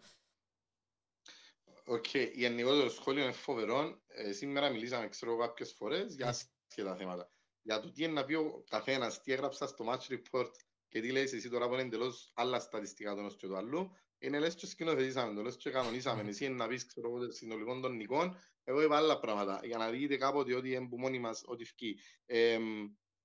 OK, 1.85 2.05
okay. 2.13 2.31
γενικότερο 2.33 2.89
σχόλιο 2.89 3.23
είναι 3.23 3.31
φοβερό. 3.31 4.01
Ε, 4.07 4.31
σήμερα 4.31 4.69
μιλήσαμε, 4.69 5.07
ξέρω, 5.07 5.37
κάποιες 5.37 5.73
φορές 5.77 6.15
για 6.15 6.33
σχετικά 6.33 6.95
θέματα. 6.95 7.31
Για 7.61 7.79
το 7.79 7.91
τι 7.91 8.03
είναι 8.03 8.13
να 8.13 8.25
πει 8.25 8.33
ο 8.33 8.63
καθένας, 8.69 9.21
τι 9.21 9.31
έγραψα 9.31 9.67
στο 9.67 9.85
match 9.89 10.13
report 10.13 10.51
και 10.87 11.01
τι 11.01 11.11
λέει 11.11 11.23
εσύ 11.23 11.49
τώρα 11.49 11.67
που 11.67 11.73
είναι 11.73 11.81
εντελώς 11.81 12.31
άλλα 12.33 12.59
στατιστικά 12.59 13.15
το 13.15 13.35
και 13.37 13.47
το 13.47 13.55
αλλού. 13.55 13.91
Είναι 14.19 14.39
λες 14.39 14.55
και 14.55 14.65
σκηνοθετήσαμε 14.65 15.33
το, 15.33 15.41
λες 15.41 15.57
και 15.57 15.69
κανονίσαμε. 15.69 16.29
Εσύ 16.29 16.45
είναι 16.45 16.55
να 16.55 16.67
πεις, 16.67 16.85
ξέρω, 16.85 17.31
συνολικών 17.31 17.81
των 17.81 17.95
νικών. 17.95 18.37
Εγώ 18.63 18.81
είπα 18.81 18.97
άλλα 18.97 19.19
πράγματα, 19.19 19.61
για 19.63 19.77
να 19.77 19.89
δείτε 19.89 20.17
κάποτε 20.17 20.55
ότι 20.55 20.71
είναι 20.71 20.87
που 20.87 20.99
μόνοι 20.99 21.19
μας, 21.19 21.41
ότι 21.45 21.65
φκεί. 21.65 21.99
Ε, 22.25 22.57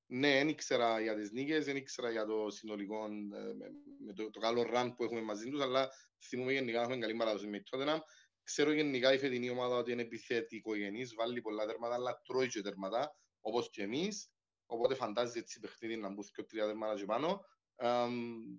ναι, 0.06 0.32
δεν 0.32 0.48
ήξερα 0.48 1.00
για 1.00 1.14
τις 1.14 1.30
νίκες, 1.30 1.64
δεν 1.64 1.76
ήξερα 1.76 2.10
για 2.10 2.26
το 2.26 2.50
συνολικό, 2.50 3.04
ε, 3.04 3.08
με, 3.54 3.70
με 4.06 4.12
το, 4.12 4.30
το, 4.30 4.40
καλό 4.40 4.62
ραν 4.62 4.94
που 4.94 5.04
έχουμε 5.04 5.20
μαζί 5.22 5.50
τους, 5.50 5.60
αλλά 5.60 5.88
θυμούμε 6.28 6.52
γενικά 6.52 6.80
έχουμε 6.80 6.98
καλή 6.98 7.14
παράδοση 7.14 7.46
με 7.46 7.60
τότε. 7.60 8.02
Ξέρω 8.42 8.72
γενικά 8.72 9.12
η 9.12 9.18
φετινή 9.18 9.50
ομάδα 9.50 9.76
ότι 9.76 9.92
είναι 9.92 10.02
επιθετικογενής, 10.02 11.14
βάλει 11.14 11.40
πολλά 11.40 11.66
τέρματα, 11.66 11.94
αλλά 11.94 12.20
τρώει 12.26 12.48
και 12.48 12.60
τέρματα, 12.60 13.16
όπως 13.40 13.70
και 13.70 13.82
εμείς. 13.82 14.28
Οπότε 14.66 14.94
φαντάζεσαι 14.94 15.38
έτσι 15.38 15.60
παιχνίδι 15.60 15.96
να 15.96 16.08
μπουν 16.08 16.24
και 16.34 16.42
τρία 16.42 16.66
τέρματα 16.66 16.94
και 16.94 17.04
πάνω. 17.04 17.40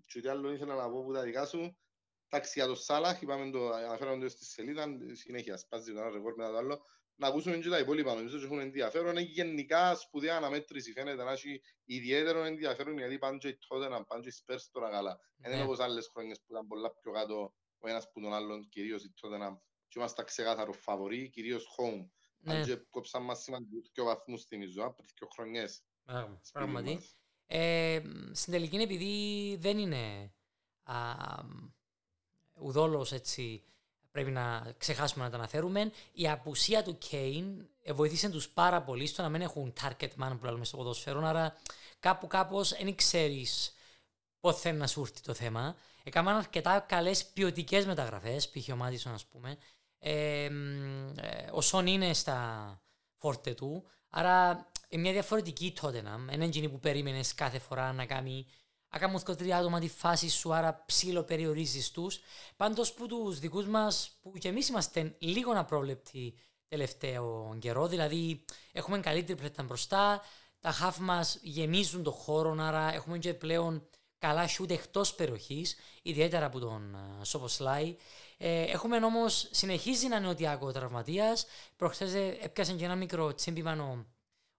και 0.06 0.22
τι 0.22 0.28
άλλο 0.28 0.52
ήθελα 0.52 0.76
να 0.76 0.90
πω 0.90 1.04
που 1.04 1.14
τα 1.14 1.22
δικά 1.22 1.46
σου. 1.46 1.78
Εντάξει, 2.30 2.60
για 2.60 2.68
το 2.68 2.76
Σάλαχ, 2.76 3.22
είπαμε 3.22 3.52
το, 3.52 3.70
αναφέραμε 3.70 4.24
το 4.24 4.30
στη 4.30 4.46
σελίδα, 4.46 4.86
συνέχεια 5.12 5.58
σπάζει 5.58 5.94
το 5.94 6.00
ένα 6.00 6.10
ρεκόρ 6.10 6.36
μετά 6.36 6.52
το 6.52 6.58
άλλο 6.58 6.86
να 7.16 7.28
ακούσουμε 7.28 7.58
και 7.58 7.70
τα 7.70 7.80
υπόλοιπα, 7.80 8.14
νομίζω 8.14 8.36
ότι 8.36 8.46
έχουν 8.46 8.60
ενδιαφέρον. 8.60 9.18
Έχει 9.18 9.32
γενικά 9.32 9.96
σπουδαία 9.96 10.38
αναμέτρηση, 10.38 10.92
φαίνεται 10.92 11.24
να 11.24 11.32
έχει 11.32 11.62
ιδιαίτερο 11.86 12.44
ενδιαφέρον, 12.44 12.98
γιατί 12.98 13.18
πάνε 13.18 13.38
και 13.38 13.58
τότε 13.68 13.88
να 13.88 14.04
πάνε 14.04 14.22
και 14.22 14.32
σπέρς 14.32 14.70
τώρα 14.72 14.90
καλά. 14.90 15.20
Δεν 15.38 15.52
είναι 15.52 15.60
ναι. 15.60 15.66
όπως 15.66 15.80
άλλες 15.80 16.10
χρόνιες 16.14 16.38
που 16.38 16.46
ήταν 16.50 16.68
πολλά 16.68 16.92
πιο 16.92 17.12
κάτω 17.12 17.54
ο 17.80 17.90
ένας 17.90 18.12
που 18.12 18.22
τον 18.22 18.34
άλλον, 18.34 18.70
κυρίως 18.70 19.04
η 19.04 19.14
τότε 19.22 19.38
να 19.38 19.62
και 19.88 20.00
είμαστε 20.00 20.24
ξεκάθαρο 20.24 20.72
φαβορή, 20.72 21.30
κυρίως 21.30 21.78
home. 21.78 22.10
Αν 22.46 22.58
ναι. 22.58 22.64
και 22.64 22.76
κόψαν 22.90 23.24
μας 23.24 23.42
σημαντικούς 23.42 23.92
και 23.92 24.02
βαθμούς 24.02 24.44
θυμίζω, 24.44 24.94
πριν 24.96 25.10
δύο 25.18 25.28
χρονιές. 25.36 25.84
Πράγματι. 26.52 27.00
Ε, 27.48 28.02
στην 28.32 28.54
τελική 28.54 28.76
επειδή 28.76 29.56
δεν 29.60 29.78
είναι 29.78 30.34
α, 30.84 30.96
ουδόλως 32.54 33.12
έτσι 33.12 33.64
πρέπει 34.16 34.32
να 34.32 34.74
ξεχάσουμε 34.78 35.24
να 35.24 35.30
τα 35.30 35.38
αναφέρουμε. 35.38 35.92
Η 36.12 36.30
απουσία 36.30 36.84
του 36.84 36.98
Κέιν 36.98 37.68
βοήθησε 37.94 38.30
τους 38.30 38.50
πάρα 38.50 38.82
πολύ 38.82 39.08
στο 39.08 39.22
να 39.22 39.30
μην 39.30 39.42
έχουν 39.42 39.74
target 39.82 40.10
man 40.20 40.38
που 40.40 40.46
λέμε 40.46 40.66
στο 40.66 40.78
ποδόσφαιρο. 40.78 41.26
Άρα 41.26 41.56
κάπου 42.00 42.28
κάπως 42.28 42.70
δεν 42.70 42.96
ξέρεις 42.96 43.74
πότε 44.40 44.60
θέλει 44.60 44.78
να 44.78 44.88
σου 44.88 45.02
έρθει 45.02 45.22
το 45.22 45.34
θέμα. 45.34 45.76
Έκαναν 46.04 46.36
αρκετά 46.36 46.80
καλές 46.80 47.26
ποιοτικές 47.26 47.86
μεταγραφές, 47.86 48.50
π.χ. 48.50 48.70
ο 48.74 48.76
Μάτισον, 48.76 49.14
ας 49.14 49.26
πούμε. 49.26 49.58
Ε, 50.00 50.44
ε, 50.44 50.50
ο 51.52 51.62
Σον 51.62 51.88
είναι 51.88 52.14
στα 52.14 52.82
φόρτε 53.18 53.54
του. 53.54 53.84
Άρα 54.10 54.68
είναι 54.90 55.02
μια 55.02 55.12
διαφορετική 55.12 55.74
τότε 55.82 56.02
να. 56.02 56.34
Είναι 56.34 56.68
που 56.68 56.80
περίμενες 56.80 57.34
κάθε 57.36 57.60
φορά 57.60 57.94
να 57.94 58.06
κάνει 58.06 58.46
Ακάμουν 58.96 59.24
και 59.24 59.36
τρία 59.36 59.58
άτομα 59.58 59.80
τη 59.80 59.88
φάση 59.88 60.30
σου, 60.30 60.54
άρα 60.54 60.84
ψήλο 60.86 61.24
περιορίζει 61.24 61.92
τους. 61.92 62.20
Πάντως 62.56 62.94
που 62.94 63.08
τους 63.08 63.40
δικούς 63.40 63.68
μας, 63.68 64.18
που 64.22 64.32
και 64.32 64.48
εμείς 64.48 64.68
είμαστε 64.68 65.16
λίγο 65.20 65.52
απρόβλεπτοι 65.52 66.34
τελευταίο 66.68 67.58
καιρό, 67.60 67.88
δηλαδή 67.88 68.46
έχουμε 68.72 69.00
καλύτερη 69.00 69.40
πλέτα 69.40 69.64
μπροστά, 69.64 70.22
τα 70.60 70.72
χάφ 70.72 70.98
μας 70.98 71.40
γεμίζουν 71.42 72.04
το 72.04 72.12
χώρο, 72.12 72.56
άρα 72.60 72.94
έχουμε 72.94 73.18
και 73.18 73.34
πλέον 73.34 73.88
καλά 74.18 74.48
σιούτ 74.48 74.72
εκτός 74.72 75.16
περιοχής, 75.16 75.76
ιδιαίτερα 76.02 76.46
από 76.46 76.60
τον 76.60 76.98
Σοποσλάι. 77.22 77.98
Ε, 78.38 78.62
έχουμε 78.62 78.98
όμως, 78.98 79.48
συνεχίζει 79.52 80.08
να 80.08 80.16
είναι 80.16 80.28
ο 80.28 80.36
Τιάκο 80.36 80.72
τραυματίας. 80.72 81.46
Προχθές 81.76 82.14
ε, 82.14 82.38
έπιασε 82.42 82.74
και 82.74 82.86
ένα 82.86 82.96
μικρό 82.96 83.34
τσίμπημα 83.34 84.06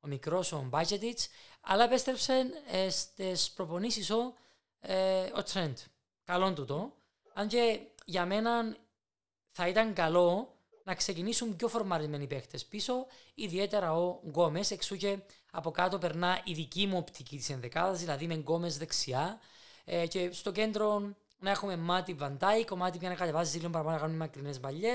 ο 0.07 0.09
μικρός 0.09 0.53
ο 0.53 0.67
Μπάτζετιτς, 0.69 1.29
αλλά 1.69 1.85
επέστρεψε 1.85 2.63
ε, 2.71 2.91
στις 2.91 3.51
προπονήσεις 3.51 4.11
ο, 4.11 4.35
ε, 4.81 5.31
ο 5.35 5.43
Τρέντ. 5.43 5.79
Καλό 6.25 6.53
του 6.53 6.65
το. 6.65 6.93
Αν 7.35 7.49
και 7.49 7.81
για 8.05 8.27
μένα 8.27 8.77
θα 9.51 9.69
ήταν 9.69 9.93
καλό 9.93 10.57
να 10.85 10.95
ξεκινήσουν 10.95 11.57
πιο 11.57 11.69
φορμαρισμένοι 11.69 12.27
παίχτε 12.27 12.59
πίσω, 12.69 13.07
ιδιαίτερα 13.35 13.95
ο 13.95 14.21
Γκόμες, 14.27 14.71
εξού 14.71 14.97
και 14.97 15.19
από 15.51 15.71
κάτω 15.71 15.99
περνά 15.99 16.41
η 16.45 16.53
δική 16.53 16.87
μου 16.87 16.97
οπτική 16.97 17.37
της 17.37 17.51
ενδεκάδας, 17.51 17.99
δηλαδή 17.99 18.27
με 18.27 18.35
Γκόμες 18.35 18.79
δεξιά. 18.79 19.41
Ε, 19.85 20.07
και 20.07 20.33
στο 20.33 20.53
κέντρο 20.53 21.15
να 21.39 21.51
έχουμε 21.51 21.77
Μάτι 21.77 22.15
Βαντάικ, 22.15 22.71
ο 22.71 22.77
Μάτι 22.77 22.99
πια 22.99 23.09
να 23.09 23.15
κατεβάζει 23.15 23.59
λίγο 23.59 23.71
παραπάνω 23.71 23.97
να 23.97 24.03
κάνουμε 24.03 24.25
μακρινές 24.25 24.61
παλιέ. 24.61 24.95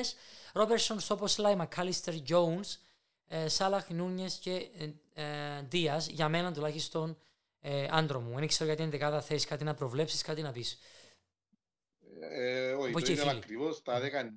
Ρόμπερσον, 0.53 0.99
όπω 1.09 1.25
λέει, 1.37 1.55
Μακάλιστερ 1.55 2.13
Jones, 2.29 2.77
ε, 3.27 3.47
Σάλαχ, 3.47 3.89
Νούνιες 3.89 4.35
και 4.35 4.67
Δίας, 5.69 6.07
ε, 6.07 6.11
για 6.11 6.29
μένα 6.29 6.53
τουλάχιστον 6.53 7.17
Ε, 7.63 7.87
άντρο 7.91 8.19
μου, 8.19 8.35
δεν 8.35 8.47
ξέρω 8.47 8.65
γιατί 8.65 8.81
είναι 8.81 8.91
δεκάδα 8.91 9.21
θες 9.21 9.45
κάτι 9.45 9.63
να 9.63 9.73
προβλέψεις, 9.73 10.21
κάτι 10.21 10.41
να 10.41 10.51
πεις. 10.51 10.79
Ε, 12.19 12.73
όχι, 12.73 12.91
το 12.93 13.11
είναι 13.11 13.29
ακριβώς 13.29 13.75
στα 13.75 13.99
10 13.99 14.33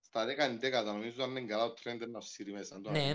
στα 0.00 0.26
10 0.26 0.84
νομίζω 0.84 1.22
αν 1.22 1.30
είναι 1.30 1.46
καλά 1.46 1.64
ο 1.64 1.72
τρέντ 1.72 2.02
να 2.02 2.20
σύρει 2.20 2.52
μέσα, 2.52 2.80
το 2.80 2.90
ναι. 2.90 3.14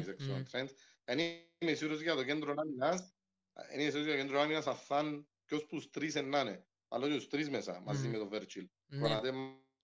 τρέντ. 0.51 0.69
Αν 1.05 1.19
είμαι 1.57 1.73
σίγουρος 1.73 2.01
για 2.01 2.15
το 2.15 2.23
κέντρο 2.23 2.53
άμυνας, 2.57 3.13
αν 3.53 3.79
είμαι 3.79 3.89
σίγουρος 3.89 4.05
για 4.05 4.15
το 4.15 4.21
κέντρο 4.21 4.41
άμυνας 4.41 4.67
αν 4.67 4.75
θα 4.75 4.99
είναι 4.99 5.25
ποιος 5.45 5.65
τους 5.65 5.89
τρεις 5.89 6.15
να 6.15 6.39
είναι. 6.39 6.65
Αλλά 6.87 7.07
και 7.07 7.13
τους 7.13 7.27
τρεις 7.27 7.49
μέσα, 7.49 7.81
μαζί 7.85 8.07
με 8.07 8.17
τον 8.17 8.27
Βέρτσιλ. 8.27 8.69
Κονατέ 8.99 9.31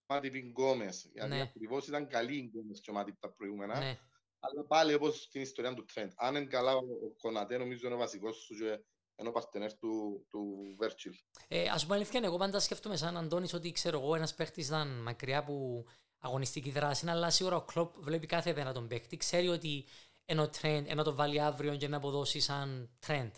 Μάτιπ 0.06 0.36
Γκόμες, 0.36 1.10
γιατί 1.14 1.30
ναι. 1.30 1.42
ακριβώς 1.42 1.88
ήταν 1.88 2.08
καλή 2.08 2.36
η 2.36 2.52
Γκόμες 2.54 2.80
και 2.82 2.90
ο 2.90 2.94
Μάτιπ 2.94 3.20
τα 3.20 3.32
προηγούμενα. 3.32 4.00
Ναι. 4.40 4.50
Αλλά 4.52 4.68
πάλι 4.68 4.94
όπως 4.94 5.22
στην 5.22 5.42
ιστορία 5.42 5.74
του 5.74 5.86
Τρεντ. 5.94 6.12
Αν 6.16 6.36
είναι 6.36 6.46
καλά 6.46 6.76
ο 6.76 6.84
Κονατέ 7.22 7.58
νομίζω 7.58 7.86
είναι 7.86 7.96
ο 7.96 7.98
βασικός 7.98 8.36
σου 8.38 8.56
και 8.56 8.84
είναι 9.16 9.30
ο 9.30 9.32
παρτενέρ 9.32 9.74
του, 9.74 10.26
του 10.30 10.76
Βέρτσιλ. 10.78 11.14
Ε, 11.48 11.68
ας 11.70 11.84
πούμε 11.84 11.96
αλήθεια, 11.96 12.22
εγώ 12.24 12.38
πάντα 12.38 12.60
σκέφτομαι 12.60 12.96
σαν 12.96 13.18
Αντώνης 13.18 13.54
ότι 13.54 13.72
ξέρω 13.72 14.00
εγώ 14.00 14.16
ένας 14.16 14.36
παίχτης 14.36 14.68
ήταν 14.68 15.02
μακριά 15.02 15.44
που 15.44 15.86
αγωνιστική 16.20 16.72
δράση, 16.72 17.10
αλλά 17.10 17.30
σίγουρα 17.30 17.56
ο 17.56 17.62
Κλόπ 17.62 17.96
βλέπει 18.00 18.26
κάθε 18.26 18.54
πέρα 18.54 18.72
τον 18.72 18.88
παίχτη, 18.88 19.18
ξέρει 19.18 19.48
ότι 19.48 19.86
ενώ, 20.26 20.50
trend, 20.62 20.84
ενώ 20.88 21.04
το 21.04 21.14
βάλει 21.14 21.42
αύριο 21.42 21.76
και 21.76 21.88
να 21.88 21.98
αποδώσει 21.98 22.40
σαν 22.40 22.90
trend. 23.08 23.32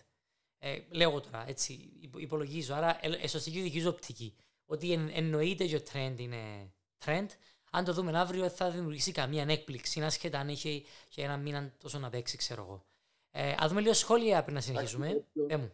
Ε, 0.58 0.80
λέω 0.90 1.22
τώρα, 1.22 1.48
έτσι, 1.48 1.92
υπολογίζω. 2.18 2.74
Άρα, 2.74 3.00
εσωστική 3.02 3.60
ε, 3.60 3.62
δική 3.62 3.86
οπτική. 3.86 4.36
Ότι 4.66 4.92
εν, 4.92 5.10
εννοείται 5.14 5.66
και 5.66 5.76
ο 5.76 5.82
trend 5.94 6.16
είναι 6.18 6.74
trend. 7.06 7.28
Αν 7.74 7.84
το 7.84 7.94
δούμε 7.94 8.20
αύριο, 8.20 8.50
θα 8.50 8.70
δημιουργήσει 8.70 9.12
καμία 9.12 9.46
έκπληξη, 9.48 10.02
ασχετά 10.02 10.40
αν 10.40 10.50
είχε 10.50 10.84
και 11.10 11.22
ένα 11.24 11.38
μήνα 11.38 11.74
τόσο 11.78 12.00
να 12.00 12.10
παίξει, 12.10 12.38
ξέρω 12.38 12.62
εγώ. 12.62 12.86
Ε, 13.32 13.56
ας 13.58 13.70
δούμε 13.70 13.82
λίγο 13.82 13.94
σχόλια 13.94 14.44
πριν 14.44 14.56
να 14.56 14.62
συνεχίσουμε. 14.62 15.26
Ε, 15.48 15.58
μου. 15.58 15.72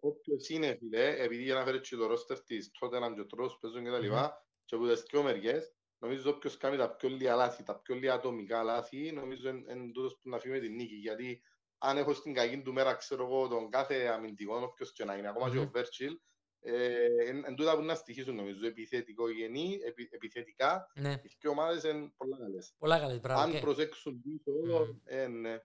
Όποιος 0.00 0.48
είναι, 0.48 0.74
φίλε, 0.74 1.22
επειδή 1.22 1.42
για 1.42 1.54
να 1.54 1.64
φέρει 1.64 1.80
το 1.80 2.06
ρόστερ 2.06 2.40
της, 2.42 2.70
τότε 2.78 2.98
να 2.98 3.14
και 3.14 3.24
τρως, 3.24 3.58
παίζουν 3.60 3.84
και 3.84 3.90
τα 3.90 3.98
λοιπά, 3.98 4.46
και 4.64 4.74
από 4.74 4.86
τις 4.86 5.02
δυο 5.02 5.22
μεριές, 5.22 5.74
νομίζω 5.98 6.30
όποιος 6.30 6.56
κάνει 6.56 6.76
τα 6.76 6.90
πιο 6.94 7.08
λίγα 7.08 7.34
λάθη, 7.34 7.62
τα 7.62 7.80
πιο 7.80 7.94
λίγα 7.94 8.14
ατομικά 8.14 8.62
λάθη, 8.62 9.12
νομίζω 9.12 9.48
είναι 9.48 9.90
τούτος 9.92 10.18
που 10.22 10.28
να 10.28 10.38
φύγει 10.38 10.54
με 10.54 10.60
την 10.60 10.74
νίκη. 10.74 10.94
Γιατί 10.94 11.42
αν 11.78 11.96
έχω 11.96 12.14
στην 12.14 12.34
κακή 12.34 12.62
του 12.62 12.72
μέρα, 12.72 12.94
ξέρω 12.94 13.24
εγώ, 13.24 13.48
τον 13.48 13.70
κάθε 13.70 14.06
αμυντικό, 14.06 14.56
όποιος 14.56 14.92
και 14.92 15.04
να 15.04 15.16
είναι, 15.16 15.28
ακόμα 15.28 15.46
mm-hmm. 15.46 15.52
και 15.52 15.58
ο 15.58 15.70
Βέρτσιλ, 15.72 16.18
ε, 16.64 17.06
εν 17.46 17.54
τούτα 17.54 17.76
που 17.76 17.82
να 17.82 17.94
στοιχίσουν 17.94 18.34
νομίζω, 18.34 18.66
επιθετικό 18.66 19.30
γενή, 19.30 19.80
επι, 19.86 20.08
επιθετικά, 20.10 20.90
ναι. 20.94 21.10
οι 21.22 21.30
δύο 21.40 21.50
ομάδες 21.50 21.82
είναι 21.82 22.12
πολλά 22.16 22.36
καλές. 22.38 22.74
Πολλά 22.78 22.98
καλές, 22.98 23.20
μπράβο. 23.20 23.40
Αν 23.40 23.50
και... 23.50 23.58
προσέξουν 23.58 24.22
πίσω, 24.22 24.52
mm. 24.80 24.96
ε, 25.04 25.26
ναι. 25.26 25.58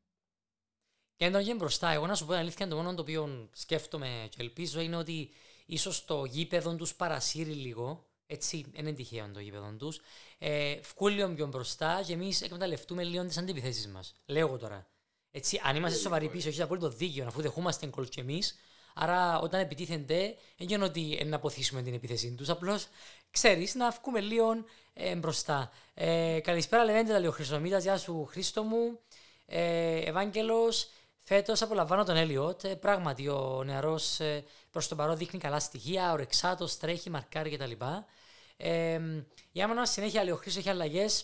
Και 1.16 1.25
αν 1.25 1.32
το 1.32 1.39
γίνει 1.39 1.58
μπροστά, 1.58 1.92
εγώ 1.92 2.06
να 2.08 2.16
σου 2.16 2.25
πω 2.25 2.32
την 2.32 2.39
αλήθεια, 2.39 2.68
το 2.68 2.75
μόνο 2.75 2.94
το 2.94 3.01
οποίο 3.01 3.50
σκέφτομαι 3.54 4.27
και 4.30 4.38
ελπίζω 4.39 4.80
είναι 4.80 4.96
ότι 4.96 5.30
ίσως 5.66 6.06
το 6.06 6.25
γήπεδο 6.25 6.75
τους 6.75 6.96
παρασύρει 6.96 7.51
λίγο. 7.51 8.06
Έτσι, 8.30 8.66
δεν 8.72 8.86
είναι 8.86 8.96
τυχαίο 8.96 9.32
το 9.34 9.39
γήπεδο 9.39 9.75
τους. 9.77 10.01
Ε, 10.38 10.80
λίγο 11.00 11.34
πιο 11.34 11.48
μπροστά 11.48 12.04
και 12.06 12.13
εμείς 12.13 12.42
εκμεταλλευτούμε 12.42 13.04
λίγο 13.04 13.25
τις 13.25 13.38
αντιπιθέσεις 13.38 13.88
μας. 13.88 14.22
Λέω 14.25 14.48
εγώ 14.48 14.58
τώρα. 14.58 14.89
Έτσι, 15.32 15.62
αν 15.63 15.75
είμαστε 15.75 16.00
σοβαροί 16.00 16.30
πίσω, 16.30 16.48
έχεις 16.48 16.62
απόλυτο 16.62 16.89
δίκιο 16.89 17.25
αφού 17.25 17.42
δεχόμαστε 17.42 17.88
κολ 17.88 18.08
και 18.08 18.22
εμείς. 18.22 18.56
Άρα, 19.00 19.39
όταν 19.39 19.62
επιτίθενται, 19.62 20.36
δεν 20.58 20.68
είναι 20.70 20.84
ότι 20.84 21.24
να 21.25 21.36
αποθήσουμε 21.36 21.82
την 21.82 21.94
επίθεσή 21.94 22.32
τους. 22.32 22.50
Απλώς 22.50 22.88
ξέρεις 23.32 23.75
να 23.75 23.89
βγούμε 23.89 24.20
λίγο 24.20 24.66
ε, 24.94 25.16
μπροστά. 25.16 25.72
Ε, 25.94 26.39
καλησπέρα, 26.44 26.84
Λεβέντε, 26.84 27.20
λέει 27.20 27.27
ο 27.27 27.32
Χρυσομήτας. 27.32 27.84
Γεια 27.84 27.98
σου, 27.98 28.25
Χρήστο 28.25 28.63
μου. 28.63 29.00
Ε, 29.46 29.98
Ευάγγελος, 29.98 30.89
Φέτος 31.22 31.62
απολαμβάνω 31.62 32.04
τον 32.04 32.16
Έλιοτ. 32.16 32.63
Ε, 32.63 32.75
πράγματι, 32.75 33.27
ο 33.27 33.63
νεαρός 33.66 34.20
ε, 34.20 34.44
προς 34.72 34.88
τον 34.88 34.98
παρόν 34.98 35.18
δείχνει 35.18 35.39
καλά 35.39 35.60
στοιχεία. 35.60 36.12
Ορεξάτος, 36.12 36.77
τρέχει, 36.77 37.10
μαρκάρει 37.10 37.50
κτλ. 37.50 37.72
Ε, 38.58 39.00
η 39.51 39.62
άμα 39.62 39.86
συνέχεια 39.86 40.24
λέει 40.24 40.34
ο 40.34 40.36
Χρήσο 40.36 40.60
έχει 40.60 40.69
αλλαγές 40.69 41.22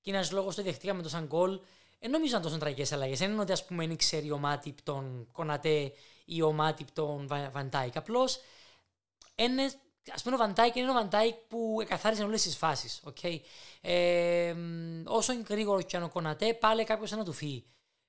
και 0.00 0.10
είναι 0.10 0.16
ένας 0.16 0.32
λόγος 0.32 0.54
το 0.54 0.62
δεχτήκαμε 0.62 1.02
το 1.02 1.08
σαν 1.08 1.26
γκολ. 1.26 1.60
Δεν 2.00 2.10
νομίζω 2.10 2.36
να 2.36 2.42
τόσο 2.42 2.58
τραγικές 2.58 2.92
αλλαγές. 2.92 3.18
Δεν 3.18 3.30
είναι 3.30 3.40
ότι 3.40 3.52
ας 3.52 3.64
πούμε 3.64 3.86
δεν 3.86 3.96
ξέρει 3.96 4.30
ο 4.30 4.38
Μάτιπ 4.38 4.82
τον 4.82 5.28
Κονατέ 5.32 5.92
ή 6.26 6.42
ο 6.42 6.52
Μάτιπ 6.52 6.90
τον 6.90 7.26
Βαντάικ. 7.26 7.96
Απλώς 7.96 8.40
είναι 9.34 9.62
Α 10.18 10.22
πούμε, 10.22 10.34
ο 10.34 10.38
Βαντάικ 10.38 10.76
είναι 10.76 10.90
ο 10.90 10.94
Βαντάικ 10.94 11.34
που 11.34 11.78
εκαθάρισε 11.80 12.22
όλες 12.22 12.42
τις 12.42 12.56
φάσεις. 12.56 13.02
Okay? 13.04 13.40
Ε, 13.80 14.54
όσο 15.06 15.32
γρήγορος 15.48 15.84
και 15.84 15.96
αν 15.96 16.02
ο 16.02 16.08
Κονατέ, 16.08 16.54
πάλι 16.54 16.84
κάποιος 16.84 17.10
να 17.10 17.24
του 17.24 17.32
φύγει 17.32 17.64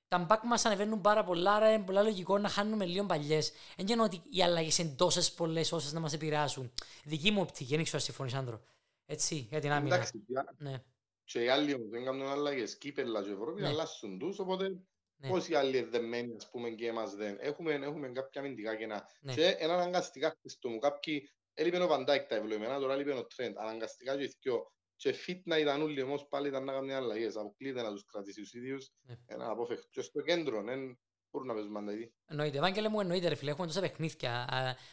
τα 0.08 0.18
μπακ 0.18 0.42
μας 0.44 0.64
ανεβαίνουν 0.64 1.00
πάρα 1.00 1.24
πολλά, 1.24 1.54
άρα 1.54 1.72
είναι 1.72 1.84
πολύ 1.84 2.02
λογικό 2.02 2.38
να 2.38 2.48
χάνουμε 2.48 2.84
λίγο 2.84 3.06
μπαλιές. 3.06 3.52
Δεν 3.76 3.86
είναι 3.86 4.02
ότι 4.02 4.22
οι 4.30 4.42
αλλαγές 4.42 4.78
είναι 4.78 4.94
τόσες 4.96 5.32
πολλές 5.32 5.72
όσες 5.72 5.92
να 5.92 6.00
μας 6.00 6.12
επηρεάσουν. 6.12 6.72
Δική 7.04 7.30
μου 7.30 7.40
οπτική, 7.40 7.74
δεν 7.74 7.84
ξέρω 7.84 8.02
συμφωνείς, 8.02 8.34
Άντρο. 8.34 8.60
Έτσι, 9.06 9.34
για 9.50 9.60
την 9.60 9.72
άμυνα. 9.72 9.94
Εντάξει, 9.94 10.24
ναι. 10.58 10.82
Και 11.24 11.42
οι 11.42 11.48
άλλοι 11.48 11.74
δεν 11.90 12.04
κάνουν 12.04 12.26
αλλαγές, 12.26 12.78
κύπελα 12.78 13.22
και 13.22 13.30
Ευρώπη, 13.30 13.60
ναι. 13.60 13.68
αλλάσουν 13.68 14.18
τους, 14.18 14.38
οπότε 14.38 14.80
ναι. 15.18 15.28
Πώς 15.28 15.48
οι 15.48 15.54
άλλοι 15.54 15.82
δεμένοι, 15.82 16.34
ας 16.36 16.50
πούμε, 16.50 16.70
και 16.70 16.86
εμάς 16.86 17.14
δεν. 17.14 17.36
Έχουμε, 17.40 17.72
έχουμε 17.72 18.08
κάποια 18.08 18.40
αμυντικά 18.40 18.76
κενά. 18.76 19.08
Ναι. 19.20 19.34
Και 19.34 19.56
ένα 19.58 19.74
αναγκαστικά 19.74 20.30
χτιστό 20.30 20.68
μου. 20.68 20.78
Κάποιοι 20.78 21.30
έλειπε 21.54 21.82
ο 21.82 21.86
Βαντάκ 21.86 22.28
τα 22.28 22.34
ευλογημένα, 22.34 22.78
τώρα 22.78 22.94
έλειπε 22.94 23.12
ο 23.12 23.26
Τρέντ. 23.26 23.58
Αναγκαστικά 23.58 24.16
και 24.16 24.34
δυο 24.40 24.72
και 24.96 25.14
fit 25.26 25.40
να 25.44 25.58
ήταν 25.58 25.82
όλοι 25.82 26.02
όμως 26.02 26.26
πάλι 26.28 26.48
ήταν 26.48 26.64
να 26.64 26.72
κάνουν 26.72 26.90
αλλαγές. 26.90 27.36
Αποκλείται 27.36 27.82
να 27.82 27.92
τους 27.92 28.04
κρατήσει 28.04 28.40
τους 28.40 28.54
ίδιους, 28.54 28.90
ναι. 29.00 29.14
ένα 29.26 29.50
απόφευκτο. 29.50 29.88
Και 29.90 30.00
στο 30.00 30.20
κέντρο, 30.20 30.62
δεν 30.62 30.98
μπορούν 31.30 31.48
να 31.48 31.54
παίζουν 31.54 31.72
μανταϊδί. 31.72 32.12
Εννοείται. 32.26 32.58
Ευάγγελε 32.58 32.88
μου, 32.88 33.00
εννοείται 33.00 33.28
ρε 33.28 33.34
φίλε. 33.34 33.50
Έχουμε 33.50 33.66
τόσα 33.66 33.80
παιχνίδια. 33.80 34.46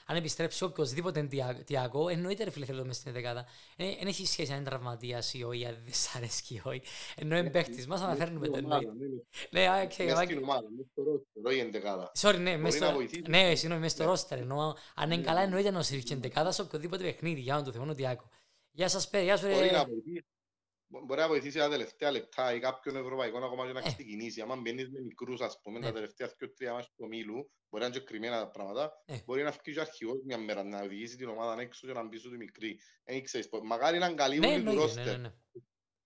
Αν 0.05 0.15
επιστρέψει 0.15 0.63
οποιοδήποτε 0.63 1.27
Τιάγκο, 1.65 2.09
εννοείται 2.09 2.43
ρε 2.43 2.49
φίλε 2.49 2.65
θέλω 2.65 2.85
μέσα 2.85 2.99
στην 2.99 3.13
εντεκάδα. 3.13 3.45
Δεν 3.77 3.87
ε, 3.87 4.07
έχει 4.07 4.25
σχέση 4.25 4.51
αν 4.51 4.57
είναι 4.57 4.69
τραυματίας 4.69 5.33
ή 5.33 5.43
όχι, 5.43 5.65
αν 5.65 5.81
δεν 5.83 5.93
σ' 5.93 6.15
αρέσει 6.15 6.53
ή 6.53 6.61
όχι. 6.63 6.81
Ενώ 7.15 7.37
είναι 7.37 7.49
παίχτης 7.49 7.87
μας, 7.87 8.01
αναφέρνουμε 8.01 8.47
το 8.47 8.57
εννοείται. 8.57 8.91
Ναι, 9.51 9.67
οκ. 9.83 9.97
Μέσα 9.97 10.23
στην 10.23 10.43
ομάδα, 10.43 10.67
μέσα 10.69 10.89
στο 10.91 11.03
ρόστερ, 11.03 11.45
όχι 11.45 11.59
εντεκάδα. 11.59 12.11
Sorry, 12.17 12.39
ναι, 12.39 12.57
μέσα 12.57 12.77
στο... 12.77 12.97
Ναι, 13.27 13.55
συγγνώμη, 13.55 13.81
μέσα 13.81 13.95
στο 13.95 14.05
ρόστερ. 14.05 14.39
Αν 14.95 15.11
είναι 15.11 15.21
καλά 15.21 15.41
εννοείται 15.41 15.71
να 15.71 15.81
σύρει 15.81 16.03
και 16.03 16.13
εντεκάδα 16.13 16.51
σε 16.51 16.61
οποιοδήποτε 16.61 17.03
παιχνίδι, 17.03 17.39
για 17.39 17.55
να 17.55 17.63
το 17.63 17.71
θεώνω 17.71 17.93
Τιάγκο. 17.93 18.29
Γεια 18.71 18.87
σας 18.87 19.09
παιδιά, 19.09 19.25
γεια 19.25 19.37
σου 19.37 19.47
ρε. 19.47 19.85
Μπορεί 20.87 21.19
να 21.19 21.27
βοηθήσει 21.27 21.57
τα 21.57 21.69
τελευταία 21.69 22.11
λεπτά 22.11 22.53
ή 22.53 22.59
κάποιον 22.59 22.95
ευρωπαϊκό 22.95 23.37
ακόμα 23.37 23.65
και 23.65 23.73
να 23.73 23.79
ε. 23.79 23.81
ξεκινήσει. 23.81 24.41
Αν 24.41 24.61
μπαίνεις 24.61 24.89
με 24.89 24.99
μικρούς, 24.99 25.41
ας 25.41 25.59
πούμε, 25.61 25.79
τα 25.79 25.87
ε. 25.87 25.91
τελευταία 25.91 26.27
και 26.37 26.47
τρία 26.47 26.73
ματς 26.73 26.87
του 26.87 27.03
ομίλου, 27.03 27.51
μπορεί 27.69 27.83
να 27.83 27.85
είναι 27.85 27.97
και 27.97 28.03
κρυμμένα 28.03 28.39
τα 28.39 28.49
πράγματα, 28.49 29.03
ε. 29.05 29.17
μπορεί 29.25 29.43
να 29.43 29.51
φύγει 29.51 29.77
ο 29.77 29.81
αρχηγός 29.81 30.21
μια 30.25 30.37
μέρα, 30.37 30.63
να 30.63 30.81
οδηγήσει 30.81 31.17
την 31.17 31.27
ομάδα 31.27 31.61
έξω 31.61 31.87
και 31.87 31.93
να 31.93 32.03
μπει 32.03 32.21
του 32.21 32.35
μικρή. 32.37 32.79
Δεν 33.03 33.23
ξέρεις, 33.23 33.49
μακάρι 33.63 33.97
να 33.97 34.13
καλύβουν 34.13 34.65
του 34.65 34.75
ρόστερ. 34.75 35.19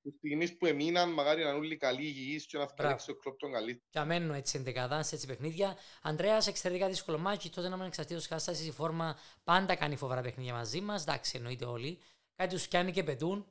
Τις 0.02 0.14
στιγμές 0.18 0.58
που 0.58 0.66
εμείναν, 0.66 1.14
μακάρι 1.14 1.44
να 1.44 1.50
είναι 1.50 1.58
όλοι 1.58 1.78
καλοί 1.78 2.04
υγιείς 2.04 2.46
και 2.46 2.58
να 2.58 2.68
φτιάξει 2.68 3.12
ο 3.12 3.16
κλόπ 3.16 3.38
τον 3.38 3.52
καλύτερο. 3.52 3.88
Και 3.90 4.00
αμένουν 4.00 4.32
έτσι 4.32 4.58
εντεκαδάς, 4.58 5.12
έτσι 5.12 5.28
παιχνίδια. 5.28 5.78
Ανδρέας, 6.02 6.48
εξαιρετικά 6.48 6.88
δύσκολο 6.88 7.18
μάτι, 7.18 7.50
τότε 7.50 7.70
να 7.70 7.78
μην 7.78 7.86
εξαρτήτως 7.86 8.28
κατάσταση, 8.28 8.68
η 8.68 8.72
φόρμα 8.72 9.18
πάντα 9.44 9.76
κάνει 9.76 9.96
φοβερά 9.96 10.22
παιχνίδια 10.22 10.54
μαζί 10.54 10.82
μας, 10.82 11.02
εντάξει 11.02 11.38
εννοείται 11.38 11.66
όλοι 11.66 12.00
κάτι 12.40 12.54
τους 12.54 12.68
πιάνει 12.68 12.92
και 12.92 13.04
πετούν. 13.04 13.46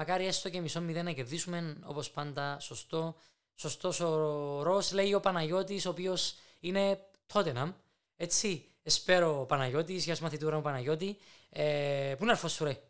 Μακάρι 0.00 0.26
έστω 0.26 0.48
και 0.48 0.60
μισό 0.60 0.80
μηδέν 0.80 1.04
να 1.04 1.12
κερδίσουμε, 1.12 1.76
όπως 1.84 2.10
πάντα, 2.10 2.58
σωστό. 2.60 3.16
Σωστός 3.54 4.00
ο 4.00 4.62
Ρος, 4.62 4.92
λέει 4.92 5.14
ο 5.14 5.20
Παναγιώτης, 5.20 5.86
ο 5.86 5.90
οποίος 5.90 6.34
είναι 6.60 7.00
Τότεναμ. 7.26 7.72
Έτσι, 8.16 8.64
εσπέρο 8.82 9.40
ο 9.40 9.44
Παναγιώτης, 9.44 10.04
γεια 10.04 10.14
σου 10.14 10.22
μαθητούρα 10.22 10.56
μου 10.56 10.62
Παναγιώτη. 10.62 11.18
Ε, 11.50 12.14
πού 12.18 12.22
είναι 12.22 12.32
αρφό 12.32 12.48
σου, 12.48 12.64
ρε; 12.64 12.80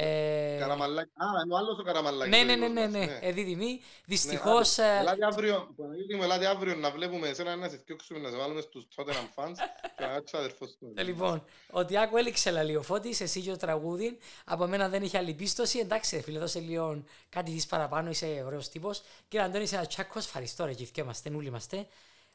Ε... 0.00 0.56
Καραμαλάκι. 0.58 1.10
Α, 1.14 1.26
είναι 1.44 1.54
ο 1.54 1.56
άλλος 1.56 1.78
ο 1.78 1.82
Καραμαλάκι. 1.82 2.30
Ναι, 2.30 2.42
ναι, 2.42 2.56
ναι, 2.56 2.68
ναι, 2.68 2.86
ναι. 2.86 2.98
ναι. 2.98 3.18
Ε, 3.20 3.32
δίδυμη. 3.32 3.80
Δυστυχώς... 4.04 4.76
Ναι, 4.76 4.98
ελάτε 4.98 5.24
αύριο, 5.26 5.74
μου, 6.16 6.22
ελάτε 6.22 6.46
αύριο 6.46 6.74
να 6.74 6.90
βλέπουμε 6.90 7.28
εσένα 7.28 7.56
να 7.56 7.68
σε 7.68 7.76
θυκιόξουμε, 7.76 8.18
να 8.18 8.28
σε 8.30 8.36
βάλουμε 8.36 8.60
στους 8.60 8.86
Tottenham 8.96 9.28
fans 9.34 9.54
και 9.96 10.04
να 10.04 10.06
κάτσω 10.06 10.36
αδερφός 10.36 10.76
του. 10.78 10.92
Ε, 10.96 11.02
λοιπόν, 11.02 11.44
ο 11.70 11.84
Τιάκο 11.84 12.16
έληξε 12.16 12.50
λαλιοφώτης, 12.50 13.20
εσύ 13.20 13.40
και 13.40 13.50
ο 13.50 13.56
τραγούδι. 13.56 14.18
Από 14.44 14.66
μένα 14.66 14.88
δεν 14.88 15.02
είχε 15.02 15.18
άλλη 15.18 15.34
πίστοση. 15.34 15.78
Εντάξει, 15.78 16.20
φίλε, 16.20 16.38
δώσε 16.38 16.60
λίγο 16.60 17.02
κάτι 17.28 17.50
της 17.50 17.66
παραπάνω, 17.66 18.10
είσαι 18.10 18.42
ωραίος 18.46 18.68
τύπος. 18.68 19.02
Κύριε 19.28 19.46
Αντώνη, 19.46 19.64
είσαι 19.64 19.74
ένας 19.74 19.88
τσάκος, 19.88 20.24
ευχαριστώ 20.24 20.64
ρε, 20.64 20.72
και 20.72 21.00
είμαστε, 21.00 21.30
όλοι 21.34 21.46
είμαστε. 21.46 21.86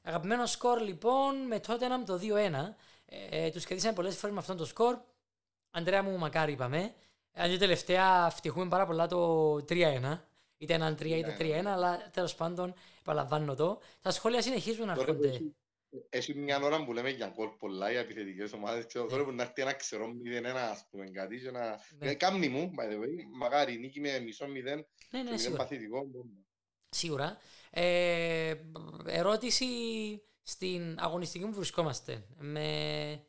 Αγαπημένο 0.03 0.45
σκορ 0.45 0.81
λοιπόν 0.81 1.35
με 1.47 1.61
Tottenham 1.67 2.03
το 2.05 2.19
2-1. 2.21 2.73
Ε, 3.29 3.49
τους 3.49 3.65
κερδίσαμε 3.65 3.93
πολλές 3.93 4.15
φορές 4.15 4.35
με 4.35 4.41
αυτό 4.41 4.55
το 4.55 4.65
σκορ. 4.65 4.97
Αντρέα 5.71 6.03
μου, 6.03 6.17
μακάρι 6.17 6.51
είπαμε. 6.51 6.93
Αν 7.33 7.49
και 7.49 7.57
τελευταία 7.57 8.29
φτυχούμε 8.29 8.67
πάρα 8.67 8.85
πολλά 8.85 9.07
το 9.07 9.55
3-1. 9.55 10.19
Είτε 10.57 10.73
έναν 10.73 10.93
3 10.93 11.05
είτε 11.05 11.37
3-1, 11.39 11.63
ναι. 11.63 11.69
αλλά 11.69 12.09
τέλος 12.13 12.35
πάντων 12.35 12.73
επαναλαμβάνω 12.99 13.55
το. 13.55 13.79
Τα 14.01 14.11
σχόλια 14.11 14.41
συνεχίζουν 14.41 14.85
να 14.85 14.91
έρχονται. 14.91 15.41
Έχει 16.09 16.35
μια 16.35 16.59
ώρα 16.63 16.85
που 16.85 16.93
λέμε 16.93 17.09
για 17.09 17.33
γκολ 17.35 17.47
πολλά 17.47 17.91
οι 17.91 17.95
επιθετικές 17.95 18.53
ομάδες 18.53 18.85
και 18.85 18.99
τώρα 18.99 19.23
που 19.23 19.31
να 19.31 19.43
έρθει 19.43 19.61
ένα 19.61 19.73
ξερό 19.73 20.05
0-1 20.05 20.45
ας 20.71 20.85
πούμε 20.89 21.09
κάτι 21.09 21.39
και 21.39 21.51
να... 21.51 21.79
Ναι. 21.97 22.13
Κάμνη 22.13 22.49
μου, 22.49 22.71
by 22.77 22.83
the 22.83 22.95
way, 22.95 23.37
μακάρι 23.37 23.77
νίκη 23.77 23.99
με 23.99 24.19
μισό 24.19 24.45
0 24.45 24.49
ναι, 25.09 25.23
ναι, 25.23 25.37
σίγουρα. 25.37 25.61
παθητικό. 25.61 26.05
Σίγουρα. 26.89 27.37
Ε, 27.69 28.53
ερώτηση 29.05 29.65
στην 30.43 30.97
αγωνιστική 30.99 31.45
που 31.45 31.53
βρισκόμαστε 31.53 32.25
με 32.37 33.27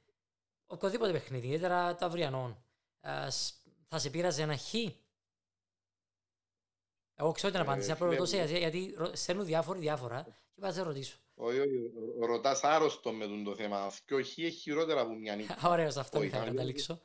οποιοδήποτε 0.66 1.12
παιχνίδι, 1.12 1.46
ιδιαίτερα 1.46 1.94
το 1.94 2.06
αυριανό, 2.06 2.64
θα 3.94 4.00
σε 4.00 4.10
πείραζε 4.10 4.42
ένα 4.42 4.56
χ. 4.56 4.74
Εγώ 7.14 7.32
ξέρω 7.32 7.52
την 7.52 7.60
απάντηση, 7.60 7.90
απλά 7.90 8.06
ρωτώ 8.06 8.24
γιατί 8.44 8.94
στέλνουν 9.12 9.44
διάφοροι 9.44 9.78
διάφορα 9.78 10.22
και 10.54 10.60
πάω 10.60 10.72
να 10.72 10.82
ρωτήσω. 10.82 11.18
Όχι, 11.34 11.58
όχι, 11.58 11.92
ρωτάς 12.20 12.64
άρρωστο 12.64 13.12
με 13.12 13.26
τον 13.26 13.44
το 13.44 13.54
θέμα. 13.54 13.92
Και 14.04 14.14
όχι 14.14 14.44
έχει 14.44 14.60
χειρότερα 14.60 15.00
από 15.00 15.14
μια 15.14 15.36
νύχτα. 15.36 15.68
Ωραίος, 15.72 15.96
αυτό 15.96 16.22
ήθελα 16.22 16.44
να 16.44 16.50
καταλήξω. 16.50 17.00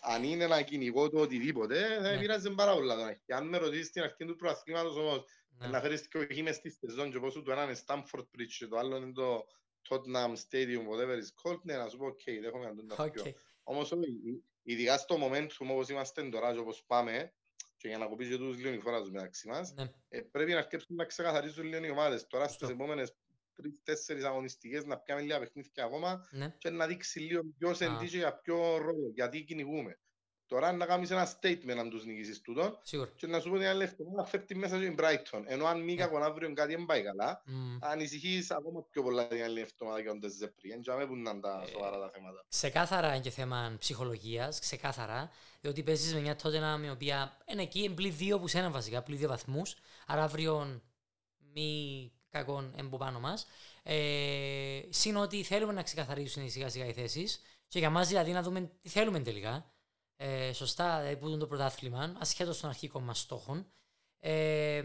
Αν 0.00 0.22
είναι 0.22 0.44
ένα 0.44 0.62
κυνηγό 0.62 1.08
του 1.08 1.18
οτιδήποτε, 1.20 2.00
δεν 2.00 2.18
πειράζει 2.18 2.50
πάρα 2.50 2.74
πολλά. 2.74 3.12
Και 3.12 3.34
αν 3.34 3.48
με 3.48 3.58
ρωτήσεις 3.58 3.90
την 3.90 4.02
αρχή 4.02 4.24
του 4.24 4.36
προαθλήματος 4.36 4.96
όμως, 4.96 5.24
ναι. 5.58 5.66
να 5.66 5.80
φέρεις 5.80 6.08
και 6.08 6.18
όχι 6.18 6.42
μες 6.42 6.56
στη 6.56 6.70
σεζόν 6.70 7.10
και 7.10 7.18
πόσο 7.18 7.42
του 7.42 7.50
ένα 7.50 7.62
είναι 7.62 7.76
Stamford 7.86 8.24
Bridge 8.36 8.54
και 8.58 8.66
το 8.66 8.76
άλλο 8.76 8.96
είναι 8.96 9.12
το 9.12 9.46
Tottenham 9.88 10.34
Stadium, 10.48 10.86
whatever 10.88 11.16
is 11.22 11.30
called, 11.42 11.60
ναι, 11.62 11.76
να 11.76 11.88
σου 11.88 11.96
πω, 11.96 12.06
οκ, 12.06 12.20
δέχομαι 12.42 12.66
να 12.66 12.74
τον 12.74 12.88
τα 12.88 13.10
πιο. 13.10 13.22
Όμως, 13.62 13.92
ειδικά 14.64 14.98
στο 14.98 15.16
momentum 15.20 15.66
όπως 15.70 15.88
είμαστε 15.88 16.28
τώρα 16.28 16.52
και 16.52 16.58
όπως 16.58 16.84
πάμε, 16.86 17.32
και 17.76 17.88
για 17.88 17.98
να 17.98 18.06
κοπείς 18.06 18.28
και 18.28 18.36
τους 18.36 18.56
λίγο 18.56 18.74
η 18.74 18.80
φορά 18.80 19.00
τους 19.00 19.10
μεταξύ 19.10 19.48
μας, 19.48 19.72
ναι. 19.74 19.90
ε, 20.08 20.20
πρέπει 20.20 20.52
να 20.52 20.58
αρκέψουν 20.58 20.96
να 20.96 21.04
ξεκαθαρίζουν 21.04 21.64
λίγο 21.64 21.84
οι 21.84 21.90
ομάδες. 21.90 22.26
Τώρα 22.26 22.48
στις 22.48 22.68
επόμενες 22.68 23.16
τρεις-τέσσερις 23.54 24.24
αγωνιστικές 24.24 24.84
να 24.84 24.98
πιάμε 24.98 25.20
λίγα 25.20 25.38
παιχνίδια 25.38 25.84
ακόμα 25.84 26.28
ναι. 26.30 26.54
και 26.58 26.70
να 26.70 26.86
δείξει 26.86 27.20
λίγο 27.20 27.42
ποιος 27.58 27.80
εντύχει 27.80 28.16
για 28.16 28.38
ποιο 28.38 28.76
ρόλο, 28.76 29.10
γιατί 29.14 29.44
κυνηγούμε. 29.44 29.98
Τώρα 30.46 30.72
να 30.72 30.86
κάνεις 30.86 31.10
ένα 31.10 31.28
statement 31.32 31.76
αν 31.78 31.90
τους 31.90 32.04
νικήσεις 32.04 32.40
τούτον 32.40 32.78
και 33.16 33.26
να 33.26 33.40
σου 33.40 33.48
πω 33.48 33.54
ότι 33.54 33.64
είναι 33.64 33.74
λεφτό 33.74 34.04
να 34.14 34.24
φέρει 34.24 34.54
μέσα 34.54 34.76
στην 34.76 34.94
Brighton. 34.98 35.42
Ενώ 35.44 35.66
αν 35.66 35.80
μήκα 35.80 36.10
yeah. 36.12 36.20
αύριο 36.22 36.52
κάτι 36.52 36.74
δεν 36.74 36.84
πάει 36.84 37.02
καλά, 37.02 37.42
mm. 37.46 37.78
ανησυχείς 37.80 38.50
ακόμα 38.50 38.86
πιο 38.90 39.02
πολλά 39.02 39.26
την 39.26 39.42
άλλη 39.42 39.60
εβδομάδα 39.60 40.02
και 40.02 40.08
όντες 40.08 40.32
ζεπρί. 40.32 40.68
Δεν 40.68 40.80
ξέρω 40.80 41.06
που 41.06 41.14
είναι 41.14 41.40
τα 41.40 41.62
ε, 41.66 41.70
σοβαρά 41.70 41.98
τα 41.98 42.10
θέματα. 42.14 42.44
Ξεκάθαρα 42.48 43.08
είναι 43.08 43.20
και 43.20 43.30
θέμα 43.30 43.76
ψυχολογίας, 43.78 44.60
ξεκάθαρα. 44.60 45.30
Διότι 45.60 45.82
παίζεις 45.82 46.14
με 46.14 46.20
μια 46.20 46.36
τότε 46.36 46.56
η 46.84 46.88
οποία 46.88 47.38
είναι 47.50 47.62
εκεί, 47.62 47.82
είναι 47.82 47.94
πλή 47.94 48.08
δύο 48.08 48.40
που 48.40 48.48
σένα 48.48 48.70
βασικά, 48.70 49.02
πλή 49.02 49.16
δύο 49.16 49.28
βαθμούς. 49.28 49.74
Άρα 50.06 50.22
αύριο 50.22 50.80
μη 51.54 52.12
κακόν 52.30 52.74
εμπο 52.76 52.96
πάνω 52.96 53.20
μας. 53.20 53.46
Ε, 53.82 54.80
Συν 54.88 55.16
ότι 55.16 55.42
θέλουμε 55.42 55.72
να 55.72 55.82
ξεκαθαρίσουν 55.82 56.50
σιγά 56.50 56.68
σιγά 56.68 56.86
οι 56.86 56.92
θέσεις 56.92 57.40
και 57.68 57.78
για 57.78 57.90
μας 57.90 58.08
δηλαδή 58.08 58.32
να 58.32 58.42
δούμε 58.42 58.70
τι 58.82 58.88
θέλουμε 58.88 59.20
τελικά 59.20 59.73
ε, 60.16 60.52
σωστά, 60.52 61.00
δηλαδή 61.00 61.16
που 61.16 61.38
το 61.38 61.46
πρωτάθλημα, 61.46 62.16
ασχέτως 62.18 62.60
των 62.60 62.68
αρχικών 62.68 63.02
μας 63.02 63.20
στόχων. 63.20 63.72
Ε, 64.18 64.82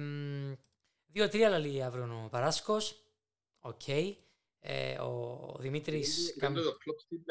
Δύο-τρία 1.11 1.49
λαλή 1.49 1.83
αύριο 1.83 2.23
ο 2.25 2.29
Παράσκος. 2.29 3.03
Οκ. 3.59 3.81
Okay. 3.87 4.15
Ε, 4.61 4.97
ο 4.99 5.55
Δημήτρης. 5.59 6.35
Κάνω 6.39 6.61
το 6.61 6.77
κλοπ 6.77 6.99
στην 6.99 7.23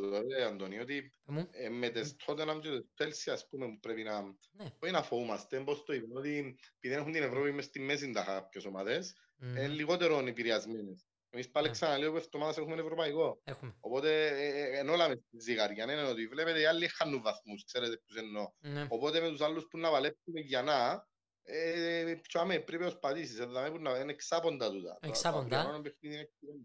δηλαδή, 0.00 0.34
Αντώνη, 0.34 0.78
ότι 0.78 1.12
ε, 1.50 1.68
με 1.68 1.88
τι 1.88 2.14
τότε 2.14 2.44
να 2.44 2.54
μην 2.54 2.88
τέλσει, 2.94 3.30
ας 3.30 3.48
πούμε, 3.48 3.66
που 3.66 3.78
πρέπει 3.80 4.02
να. 4.02 4.22
Ναι. 4.22 4.72
Όχι 4.78 4.92
να 4.92 5.02
φοβούμαστε, 5.02 5.60
πώς 5.60 5.82
το 5.84 5.92
είπαμε, 5.92 6.18
ότι 6.18 6.58
επειδή 6.76 6.94
έχουν 6.94 7.12
την 7.12 7.22
Ευρώπη 7.22 7.52
μες 7.52 7.64
στη 7.64 7.80
μέση 7.80 8.10
τα 8.10 8.24
κάποιες 8.24 8.64
ομάδες, 8.64 9.14
mm. 9.40 9.44
είναι 9.44 9.68
λιγότερο 9.68 10.18
επηρεασμένες. 10.18 11.06
Εμείς 11.30 11.50
πάλι 11.50 11.66
ναι. 11.66 11.72
ξαναλέω 11.72 12.10
που 12.10 12.16
εβδομάδας 12.16 12.56
έχουμε 12.56 12.74
ευρωπαϊκό. 12.74 13.40
Έχουμε. 13.44 13.74
Οπότε 13.80 14.26
ε, 14.26 14.78
εν 14.78 14.88
όλα 14.88 15.08
μες 15.08 15.18
τη 15.30 15.40
ζυγαριά 15.40 15.92
είναι 15.92 16.02
ότι 16.02 16.26
βλέπετε 16.26 16.60
οι 16.60 16.64
άλλοι 16.64 16.88
χάνουν 16.88 17.22
βαθμούς, 17.22 17.64
ξέρετε 17.64 17.96
ποιους 17.96 18.18
εννοώ. 18.18 18.52
Ναι. 18.60 18.86
Οπότε 18.88 19.20
με 19.20 19.28
τους 19.28 19.40
άλλους 19.40 19.66
που 19.70 19.78
να 19.78 19.90
βαλέψουμε 19.90 20.40
για 20.40 20.62
να, 20.62 21.06
ε, 21.42 22.14
πιάμε, 22.28 22.58
πρέπει 22.58 22.84
να 22.84 22.90
πατήσεις, 22.90 23.36
δηλαδή 23.36 23.70
που 23.70 23.78
να 23.78 23.98
είναι 23.98 24.12
εξάποντα 24.12 24.70
τούτα. 24.70 24.98
Εξάποντα. 25.02 25.82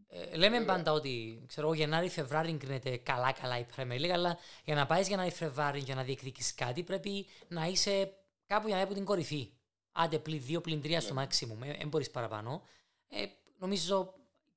Ε, 0.08 0.36
λέμε 0.36 0.66
πάντα 0.66 0.92
ότι, 0.92 1.44
ξέρω, 1.48 1.74
Γενάρη, 1.74 2.10
Φεβράρι 2.10 2.58
κρίνεται 2.58 2.98
καλά-καλά 2.98 3.60
η 3.60 3.66
Premier 3.76 4.00
League, 4.00 4.10
αλλά 4.14 4.38
για 4.64 4.76
να 4.76 4.86
πάεις 4.86 5.08
Γενάρη, 5.08 5.32
Φεβράρι 5.32 5.80
για 5.80 5.96
να 5.96 6.04
διεκδικήσεις 6.04 6.54
κάτι, 6.54 6.84
πρέπει 6.84 7.26
να 7.48 7.66
είσαι 7.66 8.14
κάπου 8.48 8.68
για 8.68 8.78
να 8.78 8.88
την 8.88 9.06
κορυφή. 9.06 9.50
Άντε 9.92 10.20
πλην 10.20 10.42
2, 10.50 10.62
πλην 10.62 10.82
3 10.84 10.98
στο 11.00 11.16
maximum, 11.18 11.58
δεν 11.60 11.70
ε, 11.80 11.86
μπορείς 11.86 12.12
παραπάνω. 12.12 12.64
Ε, 13.10 13.26
νομίζω 13.58 14.14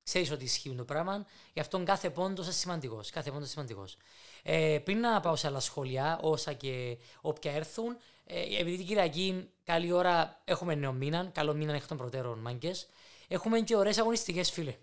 ξέρεις 0.09 0.31
ότι 0.31 0.45
ισχύει 0.45 0.75
το 0.75 0.85
πράγμα. 0.85 1.27
Γι' 1.53 1.61
αυτό 1.61 1.83
κάθε 1.83 2.11
πόντος 2.11 2.45
είναι 2.45 2.55
σημαντικός. 2.55 3.11
Κάθε 3.11 3.31
πόντος 3.31 3.51
σημαντικός. 3.51 3.97
Ε, 4.43 4.79
πριν 4.85 4.99
να 5.01 5.21
πάω 5.21 5.37
σε 5.37 5.47
άλλα 5.47 5.61
σχόλια, 5.61 6.19
όσα 6.23 6.53
και 6.53 6.99
όποια 7.21 7.53
έρθουν, 7.53 7.97
ε, 8.25 8.61
επειδή 8.61 8.77
την 8.77 8.87
Κυριακή, 8.87 9.51
καλή 9.65 9.93
ώρα 9.93 10.41
έχουμε 10.45 10.75
νέο 10.75 10.93
μήνα, 10.93 11.31
καλό 11.35 11.55
μήνα 11.55 11.73
εκ 11.73 11.87
των 11.87 11.97
προτέρων 11.97 12.39
μάγκες. 12.39 12.89
Έχουμε 13.29 13.61
και 13.61 13.77
ωραίες 13.77 13.99
αγωνιστικές, 13.99 14.51
φίλε. 14.51 14.77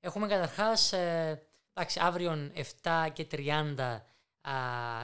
Έχουμε 0.00 0.26
καταρχάς, 0.26 0.92
ε, 0.92 1.42
εντάξει, 1.74 2.00
αύριο 2.02 2.50
7 2.54 3.08
και 3.12 3.24
30 3.24 4.04
α, 4.40 4.52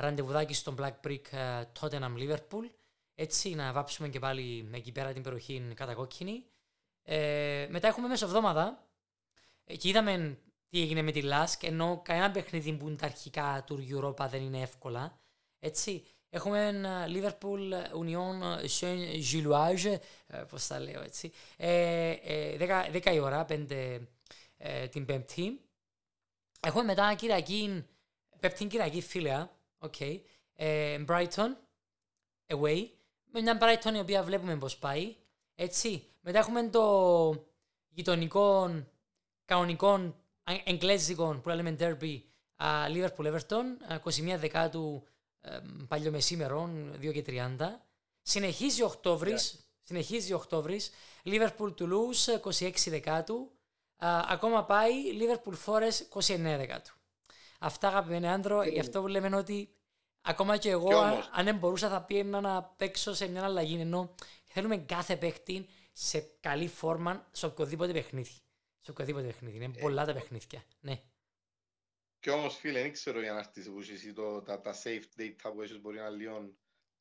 ραντεβουδάκι 0.01 0.55
στο 0.55 0.75
Black 0.79 1.07
Brick 1.07 1.37
α, 1.37 1.65
Tottenham 1.81 2.17
Liverpool. 2.19 2.71
Έτσι, 3.15 3.55
να 3.55 3.73
βάψουμε 3.73 4.09
και 4.09 4.19
πάλι 4.19 4.71
εκεί 4.75 4.93
πέρα 4.93 5.13
την 5.13 5.23
περιοχή 5.23 5.73
κατακόκκινη. 5.75 6.45
Ε, 7.03 7.67
μετά 7.71 7.89
έχουμε 7.89 8.09
μεσοβδόμαδα, 8.09 8.88
και 9.77 9.89
είδαμε 9.89 10.39
τι 10.69 10.81
έγινε 10.81 11.03
με 11.03 11.13
τη 11.13 11.23
Λάσκ, 11.23 11.63
ενώ 11.63 12.01
κανένα 12.05 12.31
παιχνίδι 12.31 12.73
που 12.73 12.89
είναι 12.89 12.97
τα 12.97 13.07
αρχικά 13.07 13.65
του 13.67 13.87
Europa 13.91 14.27
δεν 14.31 14.43
είναι 14.43 14.61
εύκολα. 14.61 15.21
Έτσι, 15.59 16.05
έχουμε 16.29 16.81
Liverpool 17.09 17.73
Union 18.05 18.67
Saint 18.81 19.23
Gilloise, 19.33 19.99
πώς 20.49 20.67
τα 20.67 20.81
λέω 20.81 21.03
έτσι, 21.03 21.31
10 21.31 21.35
ε, 21.57 22.13
ε, 23.05 23.15
η 23.15 23.19
ώρα, 23.19 23.47
5 23.49 24.01
ε, 24.57 24.89
την 24.89 25.05
Πέμπτη. 25.05 25.61
Έχουμε 26.61 26.85
μετά 26.85 27.15
Κυριακή, 27.15 27.85
Πέμπτη 28.41 28.67
Κυριακή 28.67 29.01
φίλια, 29.01 29.57
okay, 29.79 30.21
Brighton, 31.07 31.57
away, 32.47 32.89
με 33.25 33.41
μια 33.41 33.59
Brighton 33.61 33.95
η 33.95 33.99
οποία 33.99 34.23
βλέπουμε 34.23 34.57
πώς 34.57 34.79
πάει. 34.79 35.17
Έτσι, 35.55 36.05
μετά 36.21 36.39
έχουμε 36.39 36.69
το 36.69 37.47
γειτονικό 37.89 38.71
κανονικών 39.49 40.17
εγγλέζικων 40.65 41.41
που 41.41 41.49
λέμε 41.49 41.77
derby 41.81 42.21
Liverpool 42.95 43.33
Everton, 43.33 43.65
21 44.05 44.37
Δεκάτου 44.39 45.07
παλιό 45.89 46.11
μεσήμερο, 46.11 46.71
2 47.01 47.13
και 47.13 47.25
30. 47.27 47.57
Συνεχίζει 48.23 48.83
Οκτώβρης, 48.83 49.55
yeah. 49.55 49.61
συνεχίζει 49.83 50.33
Οκτώβρης, 50.33 50.91
Liverpool 51.25 51.75
Toulouse, 51.79 52.51
26 52.61 52.71
Δεκάτου. 52.87 53.51
ακόμα 54.29 54.65
πάει 54.65 54.93
Liverpool 55.21 55.55
Forest, 55.67 56.23
29 56.23 56.37
Δεκάτου. 56.37 56.95
Αυτά 57.59 57.89
αγαπημένοι 57.89 58.29
άντρο, 58.29 58.63
γι' 58.63 58.81
αυτό 58.81 59.01
που 59.01 59.07
λέμε 59.07 59.37
ότι 59.37 59.75
ακόμα 60.21 60.57
και 60.57 60.71
εγώ, 60.71 60.99
αν 61.33 61.45
δεν 61.45 61.57
μπορούσα, 61.57 61.89
θα 61.89 62.03
πήγαινα 62.03 62.41
να 62.41 62.63
παίξω 62.63 63.15
σε 63.15 63.29
μια 63.29 63.45
αλλαγή. 63.45 63.81
Ενώ 63.81 64.15
θέλουμε 64.45 64.77
κάθε 64.77 65.17
παίχτη 65.17 65.69
σε 65.93 66.21
καλή 66.41 66.69
φόρμα 66.69 67.27
σε 67.31 67.47
οποιοδήποτε 67.47 67.93
παιχνίδι 67.93 68.43
σε 68.89 68.95
οποιοδήποτε 68.95 69.27
παιχνίδι. 69.27 69.57
Είναι 69.57 69.73
ε, 69.77 69.81
πολλά 69.81 70.05
τα 70.05 70.13
παιχνίδια. 70.13 70.65
Ναι. 70.81 71.03
Και 72.19 72.31
όμως 72.31 72.57
φίλε, 72.57 72.81
δεν 72.81 72.93
ξέρω 72.93 73.21
για 73.21 73.33
να 73.33 73.39
έρθεις 73.39 73.69
που 73.69 73.79
εσύ 73.79 74.13
το, 74.13 74.43
τα, 74.43 74.61
τα 74.61 74.75
safe 74.83 75.21
data 75.21 75.51
που 75.55 75.63
έχεις 75.63 75.81
μπορεί 75.81 75.97
να 75.97 76.09
λιώνει 76.09 76.59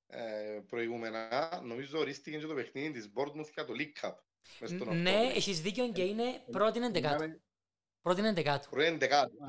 ε, 0.08 0.60
προηγούμενα. 0.68 1.62
Νομίζω 1.64 2.00
ορίστηκες 2.00 2.42
και 2.42 2.48
το 2.48 2.54
παιχνίδι 2.54 2.92
της 2.92 3.10
Bournemouth 3.16 3.52
για 3.54 3.66
το 3.66 3.74
League 3.78 4.06
Cup. 4.06 4.16
Ναι, 4.88 5.32
έχεις 5.36 5.62
δίκιο 5.62 5.92
και 5.92 6.04
είναι 6.04 6.44
πρώτη 6.52 6.80
εντεκάτου. 6.80 7.42
Πρώτη 8.02 8.26
εντεκάτου. 8.26 8.70
Πρώτη 8.70 8.86
εντεκάτου. 8.86 9.40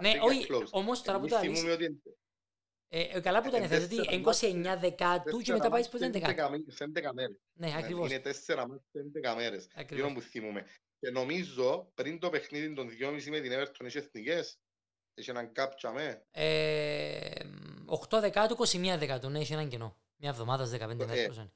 Ναι, 0.00 0.08
ναι 0.08 0.18
όχι, 0.20 0.46
όμως 0.70 1.02
τώρα 1.02 1.20
που 1.20 1.26
το 1.26 1.36
αλείς... 1.36 1.64
Ε, 2.90 3.00
ε, 3.00 3.20
καλά 3.20 3.42
που 3.42 3.48
ήταν, 3.48 3.68
θες 3.68 3.84
ότι 3.84 3.96
29 4.40 4.76
δεκάτου 4.80 5.38
και 5.38 5.52
μετά 5.52 5.68
πάει 5.68 5.88
πρώτη 5.88 6.04
εντεκάτου. 6.04 6.72
Σε 6.72 6.84
11 6.94 7.10
μέρες. 7.14 7.40
Ναι, 7.52 7.74
ακριβώς. 7.76 8.10
Είναι 8.10 8.22
4 8.46 8.56
μάτια 8.56 8.82
σε 8.92 9.10
11 9.32 9.34
μέρες. 9.36 9.68
Ακριβώς. 9.74 10.12
που 10.12 10.20
θυμούμε. 10.20 10.66
Και 11.00 11.10
νομίζω 11.10 11.90
πριν 11.94 12.18
το 12.18 12.30
παιχνίδι 12.30 12.72
των 12.72 12.88
2.30 13.00 13.24
με 13.30 13.40
την 13.40 13.52
Everton 13.52 13.86
είχε 13.86 13.98
εθνικές. 13.98 14.58
Έχει 15.14 15.30
έναν 15.30 15.52
κάψα 15.52 15.92
με. 15.92 16.26
Ε, 16.30 17.30
8 18.10 18.20
δεκάτου, 18.20 18.56
21 18.68 18.96
δεκάτου. 18.98 19.28
Ναι, 19.28 19.38
έχει 19.38 19.52
έναν 19.52 19.68
κενό. 19.68 19.96
Μια 20.16 20.30
εβδομάδα, 20.30 20.64
15 20.64 20.94
μέρες. 20.94 21.38
Ε, 21.38 21.52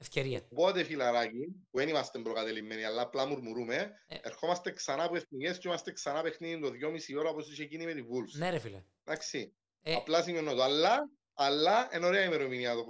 Ευκαιρία. 0.00 0.46
Οπότε 0.50 0.84
φιλαράκι, 0.84 1.66
που 1.70 1.78
δεν 1.78 1.88
είμαστε 1.88 2.18
προκατελημένοι, 2.18 2.84
αλλά 2.84 3.02
απλά 3.02 3.26
μουρμουρούμε, 3.26 3.74
ε. 4.06 4.16
ερχόμαστε 4.22 4.70
ξανά 4.70 5.04
από 5.04 5.16
εθνικές 5.16 5.58
και 5.58 5.68
είμαστε 5.68 5.92
ξανά 5.92 6.22
παιχνίδι 6.22 6.60
το 6.60 6.68
2.30 6.68 7.18
ώρα 7.18 7.30
όπως 7.30 7.50
είχε 7.52 7.64
γίνει 7.64 7.84
με 7.84 7.92
τη 7.92 8.02
Wolves. 8.02 8.38
Ναι 8.38 8.50
ρε 8.50 8.58
φίλε. 8.58 8.84
Εντάξει. 9.04 9.54
Ε. 9.82 9.94
Απλά 9.94 10.22
σημειώνω 10.22 10.54
το. 10.54 10.62
Αλλά 10.62 11.10
αλλά 11.40 11.88
είναι 11.94 12.06
ωραία 12.06 12.24
ημερομηνία 12.24 12.74
το 12.74 12.86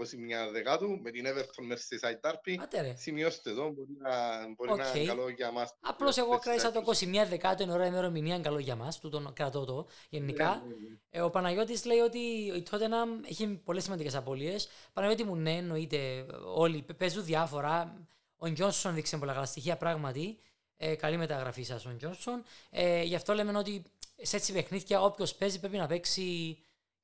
21 0.49 0.53
δεκάτου 0.53 1.01
με 1.03 1.11
την 1.11 1.27
Everton 1.27 1.73
Merseyside 1.73 2.31
Derby. 2.31 2.57
Σημειώστε 2.95 3.51
εδώ, 3.51 3.71
μπορεί 3.71 3.97
να, 4.01 4.11
μπορεί 4.57 4.71
okay. 4.73 4.77
να 4.77 4.99
είναι 4.99 5.09
καλό 5.09 5.29
για 5.29 5.51
μας. 5.51 5.75
Απλώς 5.81 6.17
εγώ 6.17 6.39
κράτησα 6.39 6.73
το 6.73 6.83
21 6.87 7.27
δεκάτου, 7.29 7.63
είναι 7.63 7.73
ωραία 7.73 7.87
ημερομηνία, 7.87 8.35
είναι 8.35 8.43
καλό 8.43 8.59
για 8.59 8.77
μας, 8.77 8.99
του 8.99 9.09
τον 9.09 9.33
κρατώ 9.33 9.65
το 9.65 9.87
γενικά. 10.09 10.63
Yeah, 10.63 10.67
ναι, 10.67 10.75
yeah, 10.75 10.79
ναι, 10.81 10.89
ναι. 10.89 10.97
ε, 11.11 11.21
ο 11.21 11.31
Παναγιώτης 11.31 11.85
λέει 11.85 11.99
ότι 11.99 12.19
η 12.19 12.67
Tottenham 12.71 13.29
έχει 13.29 13.47
πολλές 13.65 13.83
σημαντικές 13.83 14.15
απώλειες. 14.15 14.69
Παναγιώτη 14.93 15.25
μου 15.25 15.37
ναι, 15.37 15.57
εννοείται 15.57 16.27
όλοι, 16.55 16.87
παίζουν 16.97 17.25
διάφορα. 17.25 18.07
Ο 18.37 18.47
Νιόνσον 18.47 18.95
δείξε 18.95 19.17
πολλά 19.17 19.33
καλά 19.33 19.47
στοιχεία 19.47 19.77
πράγματι. 19.77 20.39
Ε, 20.77 20.95
καλή 20.95 21.17
μεταγραφή 21.17 21.63
σας, 21.63 21.87
ο 21.87 21.97
Τζόνσον. 21.97 22.43
Ε, 22.71 23.03
γι' 23.03 23.15
αυτό 23.15 23.33
λέμε 23.35 23.59
ότι 23.59 23.83
σε 24.23 24.37
έτσι 24.37 24.53
παιχνίδια 24.53 25.03
όποιος 25.03 25.35
παίζει 25.35 25.61
πρέπει 25.61 25.77
να 25.77 25.87
παίξει 25.87 26.59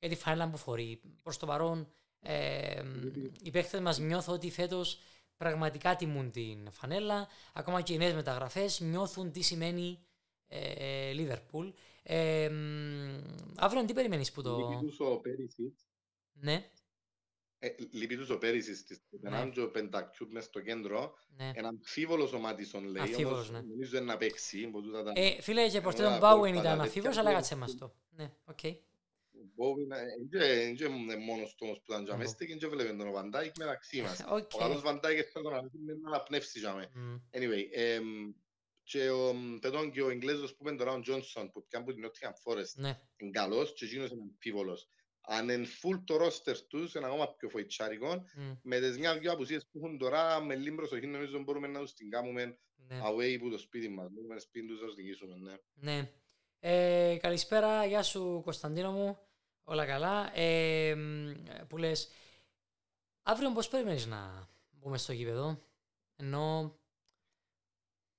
για 0.07 0.15
τη 0.15 0.21
φανέλα 0.21 0.49
που 0.49 0.57
φορεί. 0.57 1.01
Προς 1.21 1.37
το 1.37 1.45
παρόν, 1.45 1.87
ε, 2.19 2.83
οι 3.41 3.51
παίχτε 3.51 3.79
μας 3.79 3.99
νιώθω 3.99 4.33
ότι 4.33 4.51
φέτος 4.51 4.99
πραγματικά 5.37 5.95
τιμούν 5.95 6.31
την 6.31 6.71
φανέλα. 6.71 7.27
Ακόμα 7.53 7.81
και 7.81 7.93
οι 7.93 7.97
νέες 7.97 8.13
μεταγραφές 8.13 8.79
νιώθουν 8.79 9.31
τι 9.31 9.41
σημαίνει 9.41 9.99
Λίβερπουλ. 11.13 11.67
Ε, 12.03 12.43
ε, 12.43 12.51
αύριο 13.55 13.85
τι 13.85 13.93
περιμένεις 13.93 14.31
που 14.31 14.41
το. 14.41 14.81
Ναι. 16.33 16.69
Ε, 17.59 17.69
λείπει 17.91 18.17
τους 18.17 18.29
ο 18.29 18.37
Πέρυσης 18.37 18.85
της 18.85 19.01
Τενάντζο 19.21 19.61
ναι. 19.61 19.67
Πεντακιούτ 19.67 20.31
μες 20.31 20.43
στο 20.43 20.61
κέντρο. 20.61 21.15
Ναι. 21.27 21.51
Ένα 21.55 21.67
αμφίβολος 21.67 22.33
ο 22.33 22.39
Μάτισον 22.39 22.83
λέει, 22.83 23.01
αμφίβολος, 23.01 23.49
όμως 23.49 23.51
ναι. 23.51 23.69
νομίζω 23.69 23.97
είναι 23.97 24.05
να 24.05 24.17
παίξει. 24.17 24.71
Ε, 25.13 25.41
φίλε, 25.41 25.69
και 25.69 25.81
προς 25.81 25.95
τον 25.95 26.17
Μπάουιν 26.17 26.55
ήταν 26.55 26.81
αμφίβολος, 26.81 27.17
αλλά 27.17 27.33
κάτσε 27.33 27.55
μας 27.55 27.77
το. 27.77 27.95
Ναι, 28.09 28.31
οκ. 28.45 28.59
Μπόουιν 29.55 29.89
είναι 30.79 31.15
μόνος 31.15 31.55
του 31.55 31.63
όμως 31.65 31.77
που 31.77 31.91
ήταν 31.91 32.03
τζαμέστηκε 32.03 32.53
και 32.53 32.67
βλέπετε 32.67 32.95
τον 32.95 33.11
Βαντάικ 33.11 33.57
μεταξύ 33.57 34.01
μας. 34.01 34.19
Ο 34.19 34.57
καλός 34.57 34.81
Βαντάικ 34.81 35.27
θα 35.33 35.41
τον 35.41 35.51
να 36.01 36.07
αναπνεύσει 36.07 36.59
για 36.59 36.73
με. 36.73 36.91
Anyway, 37.31 37.63
και 38.83 39.09
ο 39.09 39.35
Πετών 39.61 39.91
και 39.91 40.01
ο 40.01 40.09
Εγγλέζος 40.09 40.55
που 40.55 40.63
πέντε 40.63 40.77
τώρα 40.77 40.91
ο 40.93 40.99
Τζόνσον 40.99 41.51
που 41.51 41.65
πιάνε 41.65 41.85
από 41.85 41.93
την 41.93 42.05
Nottingham 42.05 42.51
Forest 42.51 42.97
είναι 43.17 43.31
καλός 43.31 43.73
και 43.73 43.85
εκείνος 43.85 44.09
είναι 44.09 44.21
αμφίβολος 44.21 44.89
αν 45.27 45.49
είναι 45.49 45.65
full 45.81 46.01
το 46.05 46.15
roster 46.15 46.57
τους, 46.67 46.93
είναι 46.93 47.05
ακόμα 47.05 47.33
πιο 47.33 47.49
φοητσάρικο, 47.49 48.13
mm. 48.13 48.57
με 48.61 48.79
τις 48.79 48.97
μια-δυο 48.97 49.31
απουσίες 49.31 49.67
που 49.71 49.77
έχουν 49.77 49.97
τώρα, 49.97 50.41
με 50.41 50.55
λίγο 50.55 50.75
προσοχή 50.75 51.07
νομίζω 51.07 51.39
μπορούμε 51.39 51.67
να 51.67 51.79
τους 51.79 51.93
την 51.93 52.09
κάνουμε 52.09 52.57
ναι. 52.75 53.01
away 53.03 53.39
που 53.39 53.49
το 53.49 53.57
σπίτι 53.57 53.89
μας, 53.89 54.09
μπορούμε 54.11 54.39
σπίτι 54.39 54.67
τους 54.67 54.79
να 54.79 54.85
τους 54.85 54.95
δικήσουμε, 54.95 55.35
ναι. 55.35 55.53
Ναι. 55.73 56.11
Ε, 56.59 57.17
καλησπέρα, 57.17 57.85
γεια 57.85 58.03
σου 58.03 58.41
Κωνσταντίνο 58.43 58.91
μου, 58.91 59.17
όλα 59.65 59.85
καλά. 59.85 60.37
Ε, 60.37 60.95
που 61.67 61.77
λες, 61.77 62.09
αύριο 63.21 63.51
πώς 63.51 63.67
περιμένεις 63.67 64.05
να 64.05 64.49
μπούμε 64.69 64.97
στο 64.97 65.13
γήπεδο, 65.13 65.61
ενώ 66.15 66.77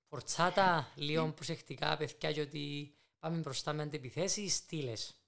φορτσάτα 0.09 0.93
λίγο 0.97 1.33
προσεκτικά 1.33 1.97
παιδιά 1.97 2.33
και 2.33 2.41
ότι 2.41 2.95
πάμε 3.19 3.39
μπροστά 3.39 3.73
με 3.73 3.83
αντιπιθέσεις, 3.83 4.67
τι 4.67 4.83
λες; 4.83 5.21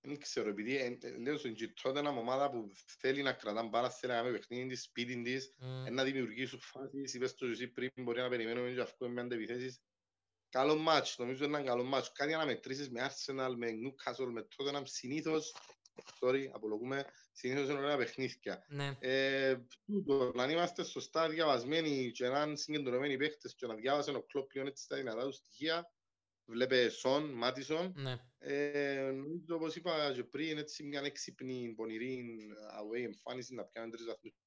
Δεν 0.00 0.20
ξέρω, 0.20 0.48
επειδή 0.48 0.76
ε, 0.76 0.98
ε, 1.02 1.16
λέω 1.16 1.38
στον 1.38 1.54
Κιτρότα 1.54 2.00
είναι 2.00 2.08
ομάδα 2.08 2.50
που 2.50 2.70
θέλει 2.98 3.22
να 3.22 3.32
κρατά 3.32 3.62
μπάλα, 3.62 3.90
θέλει 3.90 4.12
να 4.12 4.22
κάνει 4.22 4.38
παιχνίδι 4.38 4.68
της, 4.68 4.82
σπίτι 4.82 5.22
της, 5.22 5.54
mm. 5.60 5.90
να 5.90 6.04
δημιουργήσει 6.04 6.58
φάσεις, 6.58 7.14
είπες 7.14 7.34
το 7.34 7.46
εσύ 7.46 7.68
πριν, 7.68 7.90
μπορεί 7.96 8.20
να 8.20 8.28
περιμένουμε 8.28 8.70
και 8.70 8.80
αυκό 8.80 9.08
με 9.08 9.20
αντεπιθέσεις. 9.20 9.80
Καλό 10.52 10.76
μάτς, 10.76 11.18
νομίζω 11.18 11.44
είναι 11.44 11.56
ένα 11.56 11.66
καλό 11.66 11.84
μάτς. 11.84 12.12
Κάτι 12.12 12.34
αναμετρήσεις 12.34 12.90
με 12.90 13.08
Arsenal, 13.08 13.54
με 13.56 13.68
Newcastle, 13.70 14.30
με 14.32 14.48
Tottenham, 14.56 14.82
συνήθως, 14.84 15.54
sorry, 16.20 16.44
απολογούμε, 16.52 17.04
συνήθως 17.32 17.68
είναι 17.68 17.78
ωραία 17.78 17.96
παιχνίδια. 17.96 18.64
Ναι. 18.68 18.96
Ε, 19.00 19.56
τούτο, 19.86 20.32
να 20.34 20.50
είμαστε 20.50 20.84
σωστά 20.84 21.28
διαβασμένοι 21.28 22.10
και 22.10 22.28
να 22.28 22.42
είναι 22.42 22.56
συγκεντρωμένοι 22.56 23.16
παίχτες 23.16 23.54
και 23.54 23.66
να 23.66 23.74
διάβασαν 23.74 24.16
ο 24.16 24.22
κλόπ 24.22 24.46
πλέον 24.46 24.66
έτσι 24.66 24.88
τα 24.88 24.96
δυνατά 24.96 25.24
του 25.24 25.32
στοιχεία, 25.32 25.92
βλέπε 26.44 26.88
Σον, 26.88 27.30
Μάτισον. 27.30 27.92
Ναι. 27.96 28.16
Ε, 28.38 29.10
νομίζω 29.10 29.54
όπως 29.54 29.76
είπα 29.76 30.12
και 30.14 30.24
πριν, 30.24 30.58
έτσι 30.58 30.84
μια 30.84 31.00
έξυπνη, 31.04 31.72
πονηρή 31.76 32.36
away 32.80 33.04
εμφάνιση 33.04 33.54
να 33.54 33.64
πιάνε 33.64 33.90
τρεις 33.90 34.04
βαθμούς 34.04 34.41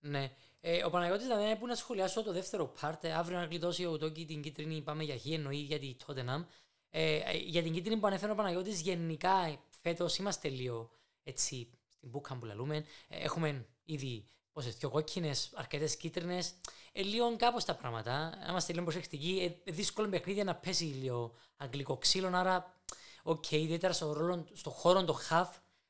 ναι. 0.00 0.30
Ε, 0.60 0.84
ο 0.84 0.90
Παναγιώτης 0.90 1.26
δηλαδή 1.26 1.56
που 1.56 1.66
να 1.66 1.74
σχολιάσω 1.74 2.22
το 2.22 2.32
δεύτερο 2.32 2.72
part, 2.80 3.04
ε, 3.04 3.12
αύριο 3.12 3.38
να 3.38 3.46
κλειτώσει 3.46 3.86
ο 3.86 3.98
Τόκι 3.98 4.24
την 4.24 4.42
κίτρινη, 4.42 4.82
πάμε 4.82 5.04
για 5.04 5.18
χ, 5.18 5.26
εννοεί 5.26 5.56
για 5.56 5.78
τη 5.78 5.96
Tottenham. 6.06 6.44
Ε, 6.90 7.16
ε, 7.16 7.36
για 7.36 7.62
την 7.62 7.72
κίτρινη 7.72 8.00
που 8.00 8.06
ανέφερε 8.06 8.32
ο 8.32 8.34
Παναγιώτης, 8.34 8.80
γενικά 8.80 9.60
φέτος 9.82 10.16
είμαστε 10.16 10.48
λίγο 10.48 10.90
έτσι, 11.22 11.70
στην 11.88 12.08
μπούκα 12.08 12.36
που 12.36 12.44
λαλούμε. 12.44 12.84
Ε, 13.08 13.24
έχουμε 13.24 13.66
ήδη 13.84 14.28
πόσε 14.52 14.70
δυο 14.70 14.90
κόκκινες, 14.90 15.50
αρκετές 15.54 15.96
κίτρινες. 15.96 16.54
Ε, 16.92 17.02
λίγο 17.02 17.36
κάπως 17.36 17.64
τα 17.64 17.74
πράγματα. 17.74 18.12
Αν 18.12 18.48
είμαστε 18.48 18.72
λίγο 18.72 18.84
προσεκτικοί, 18.84 19.60
ε, 19.66 19.70
δύσκολο 19.70 20.08
παιχνίδι 20.08 20.44
να 20.44 20.54
πέσει 20.54 20.84
λίγο 20.84 21.34
αγγλικό 21.56 21.96
ξύλο. 21.96 22.30
Άρα, 22.36 22.80
οκ, 23.22 23.44
okay, 23.44 23.52
ιδιαίτερα 23.52 23.92
στο, 23.92 24.12
ρόλο, 24.12 24.46
στο 24.52 24.70
χώρο 24.70 25.04
το 25.04 25.18
half, 25.30 25.48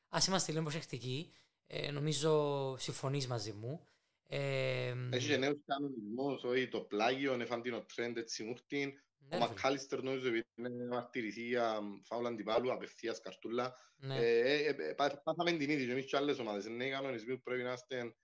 ας 0.09 0.27
είμαστε 0.27 0.51
λίγο 0.51 0.63
προσεκτικοί. 0.63 1.33
Ε, 1.67 1.91
νομίζω 1.91 2.75
συμφωνείς 2.77 3.27
μαζί 3.27 3.51
μου. 3.51 3.87
Ε, 4.29 4.93
Έχει 5.11 5.27
και 5.27 5.37
νέους 5.37 5.57
κανονισμούς, 5.65 6.43
όχι 6.43 6.67
το 6.67 6.81
πλάγιο, 6.81 7.33
εφαντίνο 7.33 7.85
τρέντ, 7.95 8.17
έτσι 8.17 8.43
μούρτιν. 8.43 8.91
Ναι, 9.29 9.35
ο 9.35 9.39
Μακάλιστερ 9.39 10.01
νομίζω 10.01 10.29
ότι 10.29 10.45
είναι 10.55 10.87
μαρτυρηθεί 10.89 11.41
για 11.41 11.79
φάουλα 12.03 12.29
αντιπάλου, 12.29 12.71
απευθείας 12.71 13.19
καρτούλα. 13.19 13.75
Ναι. 13.97 14.15
Ε, 14.15 14.39
ε, 14.39 14.75
ε, 14.89 14.93
πάθαμε 15.23 15.51
την 15.51 15.69
ίδια 15.69 15.85
και 15.85 15.91
εμείς 15.91 16.05
και 16.05 16.17
άλλες 16.17 16.39
ομάδες. 16.39 16.65
Είναι 16.65 16.89
κανονισμοί 16.89 17.35
που 17.35 17.41
πρέπει 17.41 17.63
να 17.63 17.73
είστε 17.73 18.15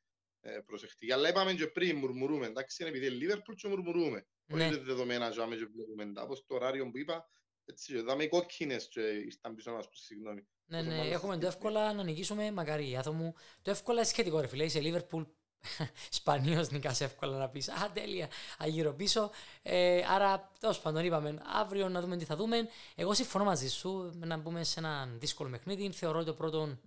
ε, 0.41 0.59
προσεκτική. 0.65 1.11
Αλλά 1.11 1.29
είπαμε 1.29 1.53
και 1.53 1.67
πριν, 1.67 1.97
μουρμουρούμε. 1.97 2.45
Εντάξει, 2.45 2.83
είναι 2.83 2.91
επειδή 2.91 3.05
είναι 3.05 3.15
Λίβερπουλ 3.15 3.55
και 3.55 3.67
μουρμουρούμε. 3.67 4.27
Ναι. 4.45 4.67
Όχι 4.67 4.79
δεδομένα 4.79 5.29
και 5.29 5.41
άμε 5.41 5.55
και 5.55 5.65
βλέπουμε. 5.65 6.21
Από 6.21 6.45
το 6.45 6.55
ωράριο 6.55 6.89
που 6.91 6.97
είπα, 6.97 7.29
έτσι, 7.65 8.01
δάμε 8.01 8.23
οι 8.23 8.27
κόκκινες 8.27 8.87
και 8.87 9.01
ήρθαν 9.01 9.55
πίσω 9.55 9.71
μας, 9.71 9.87
συγγνώμη. 9.91 10.47
Ναι, 10.65 10.81
ναι, 10.81 10.95
έχουμε 10.95 11.37
το 11.37 11.47
εύκολα 11.47 11.93
να 11.93 12.03
νικήσουμε, 12.03 12.51
μακάρι 12.51 12.95
άθο 12.95 13.13
μου. 13.13 13.33
Το 13.61 13.71
εύκολα 13.71 13.97
είναι 13.97 14.07
σχετικό, 14.07 14.39
ρε 14.39 14.47
φίλε, 14.47 14.63
είσαι 14.63 14.79
Λίβερπουλ, 14.79 15.23
Σπανίω 16.09 16.67
νικάς 16.71 17.01
εύκολα 17.01 17.37
να 17.37 17.49
πεις. 17.49 17.69
Α, 17.69 17.91
τέλεια, 17.93 18.27
αγύρω 18.57 18.93
πίσω. 18.93 19.31
Ε, 19.61 20.01
άρα, 20.07 20.51
τέλος 20.59 20.79
πάντων, 20.79 21.05
είπαμε 21.05 21.41
αύριο 21.45 21.89
να 21.89 22.01
δούμε 22.01 22.17
τι 22.17 22.25
θα 22.25 22.35
δούμε. 22.35 22.67
Εγώ 22.95 23.13
συμφωνώ 23.13 23.43
μαζί 23.43 23.69
σου 23.69 24.11
να 24.15 24.37
μπούμε 24.37 24.63
σε 24.63 24.79
ένα 24.79 25.05
δύσκολο 25.19 25.49
παιχνίδι. 25.49 25.91
Θεωρώ 25.91 26.17
ότι 26.17 26.27
το 26.27 26.33
πρώτο 26.33 26.77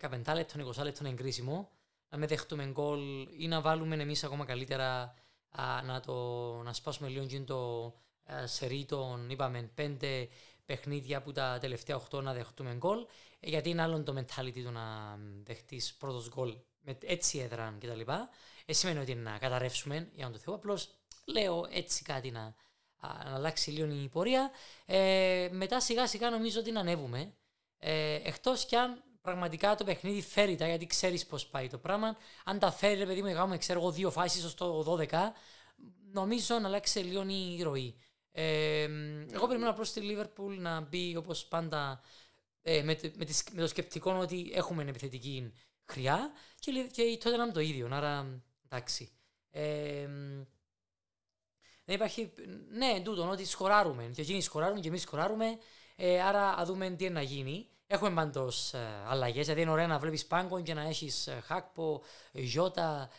15 0.00 0.34
λεπτό, 0.34 0.68
20 0.68 0.82
λεπτό 0.82 0.98
είναι 1.00 1.08
εγκρίσιμο 1.08 1.70
να 2.08 2.18
με 2.18 2.26
δεχτούμε 2.26 2.64
γκολ 2.64 3.28
ή 3.38 3.48
να 3.48 3.60
βάλουμε 3.60 3.96
εμείς 3.96 4.24
ακόμα 4.24 4.44
καλύτερα 4.44 5.14
α, 5.50 5.82
να, 5.82 6.00
το, 6.00 6.14
να 6.62 6.72
σπάσουμε 6.72 7.08
λίγο 7.08 7.44
το 7.44 7.92
σερί 8.44 8.84
των 8.84 9.30
είπαμε 9.30 9.70
πέντε 9.74 10.28
παιχνίδια 10.66 11.22
που 11.22 11.32
τα 11.32 11.58
τελευταία 11.60 12.00
8 12.10 12.22
να 12.22 12.32
δεχτούμε 12.32 12.74
γκολ 12.74 13.06
ε, 13.40 13.48
γιατί 13.48 13.68
είναι 13.70 13.82
άλλο 13.82 14.02
το 14.02 14.14
mentality 14.18 14.62
του 14.64 14.70
να 14.70 15.16
δεχτείς 15.44 15.94
πρώτος 15.94 16.28
γκολ 16.28 16.56
με 16.80 16.98
έτσι 17.04 17.38
έδραν 17.38 17.78
κτλ. 17.78 18.00
Ε, 18.66 18.72
σημαίνει 18.72 18.98
ότι 18.98 19.14
να 19.14 19.38
καταρρεύσουμε 19.38 20.08
για 20.12 20.26
να 20.26 20.32
το 20.32 20.38
θεώ 20.38 20.54
απλώς 20.54 20.88
λέω 21.24 21.66
έτσι 21.70 22.02
κάτι 22.02 22.30
να, 22.30 22.54
να 23.02 23.34
αλλάξει 23.34 23.70
λίγο 23.70 24.02
η 24.02 24.08
πορεία 24.08 24.50
ε, 24.86 25.48
μετά 25.52 25.80
σιγά 25.80 26.06
σιγά 26.06 26.30
νομίζω 26.30 26.60
ότι 26.60 26.70
να 26.70 26.80
ανέβουμε 26.80 27.32
ε, 27.78 28.14
εκτός 28.14 28.64
κι 28.64 28.76
αν 28.76 29.02
πραγματικά 29.22 29.74
το 29.74 29.84
παιχνίδι 29.84 30.22
φέρει 30.22 30.56
τα 30.56 30.66
γιατί 30.66 30.86
ξέρεις 30.86 31.26
πώς 31.26 31.46
πάει 31.46 31.68
το 31.68 31.78
πράγμα. 31.78 32.16
Αν 32.44 32.58
τα 32.58 32.70
φέρει, 32.70 32.98
ρε 32.98 33.06
παιδί 33.06 33.22
μου, 33.22 33.32
κάνουμε 33.32 33.58
ξέρω 33.58 33.80
εγώ 33.80 33.90
δύο 33.90 34.10
φάσεις 34.10 34.50
στο 34.50 34.98
12, 34.98 35.06
νομίζω 36.12 36.58
να 36.58 36.66
αλλάξει 36.66 36.98
λίγο 36.98 37.24
η 37.28 37.62
ροή. 37.62 37.94
Ε, 38.32 38.88
εγώ 39.32 39.46
περιμένω 39.46 39.70
απλώς 39.70 39.88
στη 39.88 40.00
Λίβερπουλ 40.00 40.60
να 40.60 40.80
μπει 40.80 41.16
όπως 41.16 41.46
πάντα 41.46 42.00
ε, 42.62 42.82
με, 42.82 42.98
με, 43.02 43.26
με, 43.52 43.60
το 43.60 43.66
σκεπτικό 43.66 44.12
ότι 44.12 44.50
έχουμε 44.54 44.82
επιθετική 44.82 45.52
χρειά 45.84 46.32
και, 46.58 46.72
και 46.92 47.18
τότε 47.22 47.36
να 47.36 47.42
είναι 47.42 47.52
το 47.52 47.60
ίδιο. 47.60 47.88
Άρα 47.92 48.42
εντάξει. 48.64 49.10
Ε, 49.50 50.08
δεν 51.84 51.96
υπάρχει. 51.96 52.32
Ναι, 52.70 53.00
τούτο, 53.04 53.28
ότι 53.30 53.44
σκοράρουμε. 53.44 54.10
Και 54.14 54.20
εκείνοι 54.20 54.40
σκοράρουν 54.40 54.80
και 54.80 54.88
εμείς 54.88 55.02
σκοράρουμε. 55.02 55.58
Ε, 55.96 56.22
άρα, 56.22 56.54
α 56.58 56.64
δούμε 56.64 56.90
τι 56.90 57.10
να 57.10 57.22
γίνει. 57.22 57.68
Έχουμε 57.86 58.10
πάντως 58.10 58.74
ε, 58.74 59.02
αλλαγές. 59.06 59.44
Δηλαδή 59.44 59.62
είναι 59.62 59.70
ωραία 59.70 59.86
να 59.86 59.98
βλέπεις 59.98 60.26
πάγκο 60.26 60.60
και 60.60 60.74
να 60.74 60.82
έχεις 60.82 61.26
ε, 61.26 61.40
Χάκπο, 61.44 62.02
Γιώτα. 62.32 63.10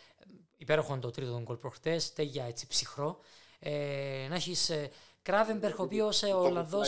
Υπέροχο 0.58 1.00
το 1.00 1.12
τρίτο 1.12 1.32
τον 1.32 1.43
κολ 1.43 1.56
προχτές. 1.56 2.13
Τέγια 2.13 2.45
έτσι 2.45 2.67
ψυχρό. 2.67 3.19
Ε, 3.60 4.28
να 4.30 4.36
έχεις 4.36 4.69
ε, 4.69 4.91
Κράβεμπερχ, 5.22 5.80
ο 5.80 5.84
οποίος 5.84 6.24
ε, 6.24 6.34
ο 6.34 6.39
Ολλανδό. 6.39 6.82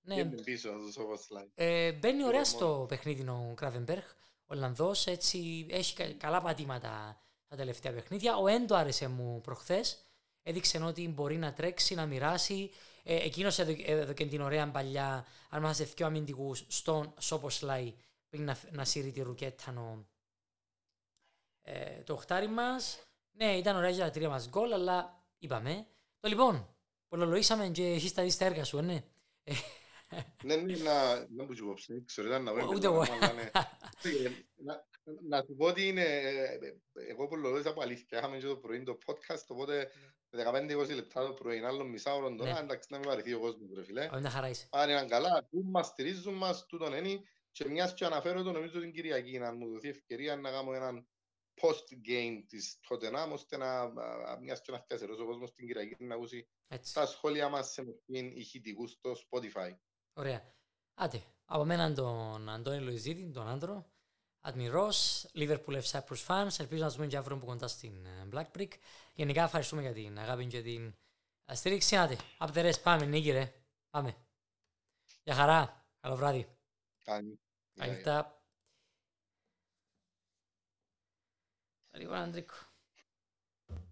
Ναι. 0.00 0.30
Ε, 1.54 1.92
μπαίνει 1.92 2.24
ωραία 2.24 2.44
στο 2.44 2.86
παιχνίδι 2.88 3.28
ο 3.28 3.52
Κράβεμπερχ. 3.56 4.14
Ο 4.46 4.54
Ολλανδός 4.54 5.06
έτσι 5.06 5.66
έχει 5.70 6.14
καλά 6.14 6.40
πατήματα 6.42 7.20
τα 7.48 7.56
τελευταία 7.56 7.92
παιχνίδια. 7.92 8.36
Ο 8.36 8.46
Έντο 8.46 8.74
άρεσε 8.74 9.08
μου 9.08 9.40
προχθές. 9.40 10.02
Έδειξε 10.42 10.78
ότι 10.78 11.08
μπορεί 11.08 11.36
να 11.36 11.52
τρέξει, 11.52 11.94
να 11.94 12.06
μοιράσει. 12.06 12.70
Ε, 13.02 13.14
εκείνος 13.16 13.58
έδωκε 13.58 14.26
την 14.26 14.40
ωραία 14.40 14.70
παλιά, 14.70 15.26
αν 15.50 15.62
μας 15.62 15.78
δυο 15.78 16.06
αμυντικούς, 16.06 16.64
στον 16.68 17.14
Σόπος 17.18 17.54
Σλάι, 17.54 17.94
πριν 18.28 18.44
να, 18.44 18.58
να 18.70 18.84
σύρει 18.84 19.10
τη 19.10 19.22
ρουκέτα 19.22 19.72
νο, 19.72 20.06
ε, 21.62 22.02
το 22.02 22.12
οχτάρι 22.12 22.48
μας. 22.48 22.98
Ναι, 23.30 23.56
ήταν 23.56 23.76
ωραία 23.76 23.90
για 23.90 24.04
τα 24.04 24.10
τρία 24.10 24.28
μας 24.28 24.48
γκολ, 24.48 24.72
αλλά 24.72 25.17
είπαμε. 25.38 25.86
Το 26.20 26.28
λοιπόν, 26.28 26.74
πολλολογήσαμε 27.08 27.68
και 27.68 27.84
εσείς 27.86 28.14
τα 28.14 28.22
δεις 28.22 28.36
τα 28.36 28.44
έργα 28.44 28.64
σου, 28.64 28.78
ε, 28.78 28.82
ναι. 28.82 29.02
Ε, 29.44 29.52
Ναι, 30.42 30.56
ναι, 30.56 30.76
να, 30.76 31.18
να 31.18 31.44
μου 31.44 31.52
υπόψη, 31.52 32.04
ξέρω, 32.04 32.28
ήταν 32.28 32.42
να 32.42 32.52
βρω 32.54 32.68
Ούτε 32.74 32.86
εγώ. 32.86 33.04
ναι. 33.04 33.50
Να- 34.56 34.86
Να 35.28 35.42
σου 35.46 35.54
πω 35.56 35.66
ότι 35.66 35.88
είναι, 35.88 36.02
ε, 36.04 36.58
εγώ 37.08 37.26
που 37.26 37.36
λέω 37.36 37.60
από 37.68 37.82
αλήθεια, 37.82 38.18
είχαμε 38.18 38.38
και 38.38 38.46
το 38.46 38.56
πρωί 38.56 38.82
το 38.82 38.98
podcast, 39.06 39.44
οπότε 39.48 39.90
15-20 40.30 40.94
λεπτά 40.94 41.26
το 41.26 41.32
πρωί, 41.32 41.58
άλλο 41.58 41.84
μισά 41.84 42.14
ώρα 42.14 42.34
τώρα, 42.34 42.52
Ναι. 42.52 42.58
εντάξει 42.58 42.88
να 42.90 42.98
μην 42.98 43.08
βαρεθεί 43.08 43.32
ο 43.34 43.38
κόσμος, 43.40 43.68
ρε 43.74 43.84
φίλε. 43.84 44.08
Όχι, 44.12 44.20
μια 44.20 44.30
χαρά 44.30 44.48
είσαι. 44.48 44.68
Αν 44.70 44.90
είναι 44.90 45.04
καλά, 45.06 45.34
ακούν 45.36 45.70
μας, 45.70 45.86
στηρίζουν 45.86 46.34
μας, 46.34 46.66
τούτον 46.66 46.92
είναι. 46.94 47.20
Και 47.52 47.68
μιας 47.68 47.94
και 47.94 48.04
αναφέρω 48.04 48.42
το 48.42 48.52
νομίζω 48.52 48.80
την 48.80 48.92
Κυριακή, 48.92 49.38
να 49.38 49.52
μου 49.52 49.70
δοθεί 49.72 49.88
ευκαιρία 49.88 50.36
να 50.36 50.50
κάνω 50.50 50.72
έναν 50.74 51.06
post-game 51.60 52.44
της 52.48 52.80
Tottenham, 52.88 53.32
ώστε 53.32 53.56
να, 53.56 53.80
α, 53.80 54.38
μιας 54.40 54.60
και 54.60 54.72
να 54.72 54.78
καθιερώσει 54.78 55.22
ο 55.22 55.26
κόσμος 55.26 55.54
την 55.54 55.66
Κυριακή 55.66 56.04
να 56.04 56.14
ακούσει 56.14 56.48
Έτσι. 56.68 56.94
τα 56.94 57.06
σχόλια 57.06 57.48
μας 57.48 57.72
σε 57.72 57.84
μορφή 57.84 58.32
ηχητικού 58.34 58.86
στο 58.86 59.12
Spotify. 59.12 59.76
Ωραία. 60.12 60.54
Άντε, 60.94 61.22
από 61.44 61.64
μένα 61.64 61.92
τον 61.92 62.48
Αντώνη 62.48 62.80
Λοϊζίδη, 62.80 63.30
τον 63.30 63.48
άντρο, 63.48 63.90
Admiros, 64.40 65.22
Liverpool 65.34 65.80
F 65.80 65.90
Cyprus 65.90 66.26
fans. 66.26 66.58
Ελπίζω 66.58 66.82
να 66.82 66.90
δούμε 66.90 67.06
και 67.06 67.16
αύριο 67.16 67.36
που 67.38 67.46
κοντά 67.46 67.68
στην 67.68 68.06
ε, 68.06 68.28
Black 68.32 68.58
Brick. 68.58 68.70
Γενικά 69.14 69.42
ευχαριστούμε 69.42 69.82
για 69.82 69.92
την 69.92 70.18
αγάπη 70.18 70.46
και 70.46 70.62
την 70.62 70.94
ε, 71.44 71.54
στήριξη. 71.54 71.96
Άντε, 71.96 72.16
up 72.38 72.52
the 72.52 72.70
rest, 72.70 72.82
πάμε, 72.82 73.06
νίκη 73.06 73.30
ρε. 73.30 73.52
Πάμε. 73.90 74.16
Για 75.22 75.34
χαρά. 75.34 75.86
Καλό 76.00 76.16
βράδυ. 76.16 76.46
Καλή. 77.04 77.40
Καλή 77.74 78.02
oli 81.98 82.06
Alandriku 82.06 82.54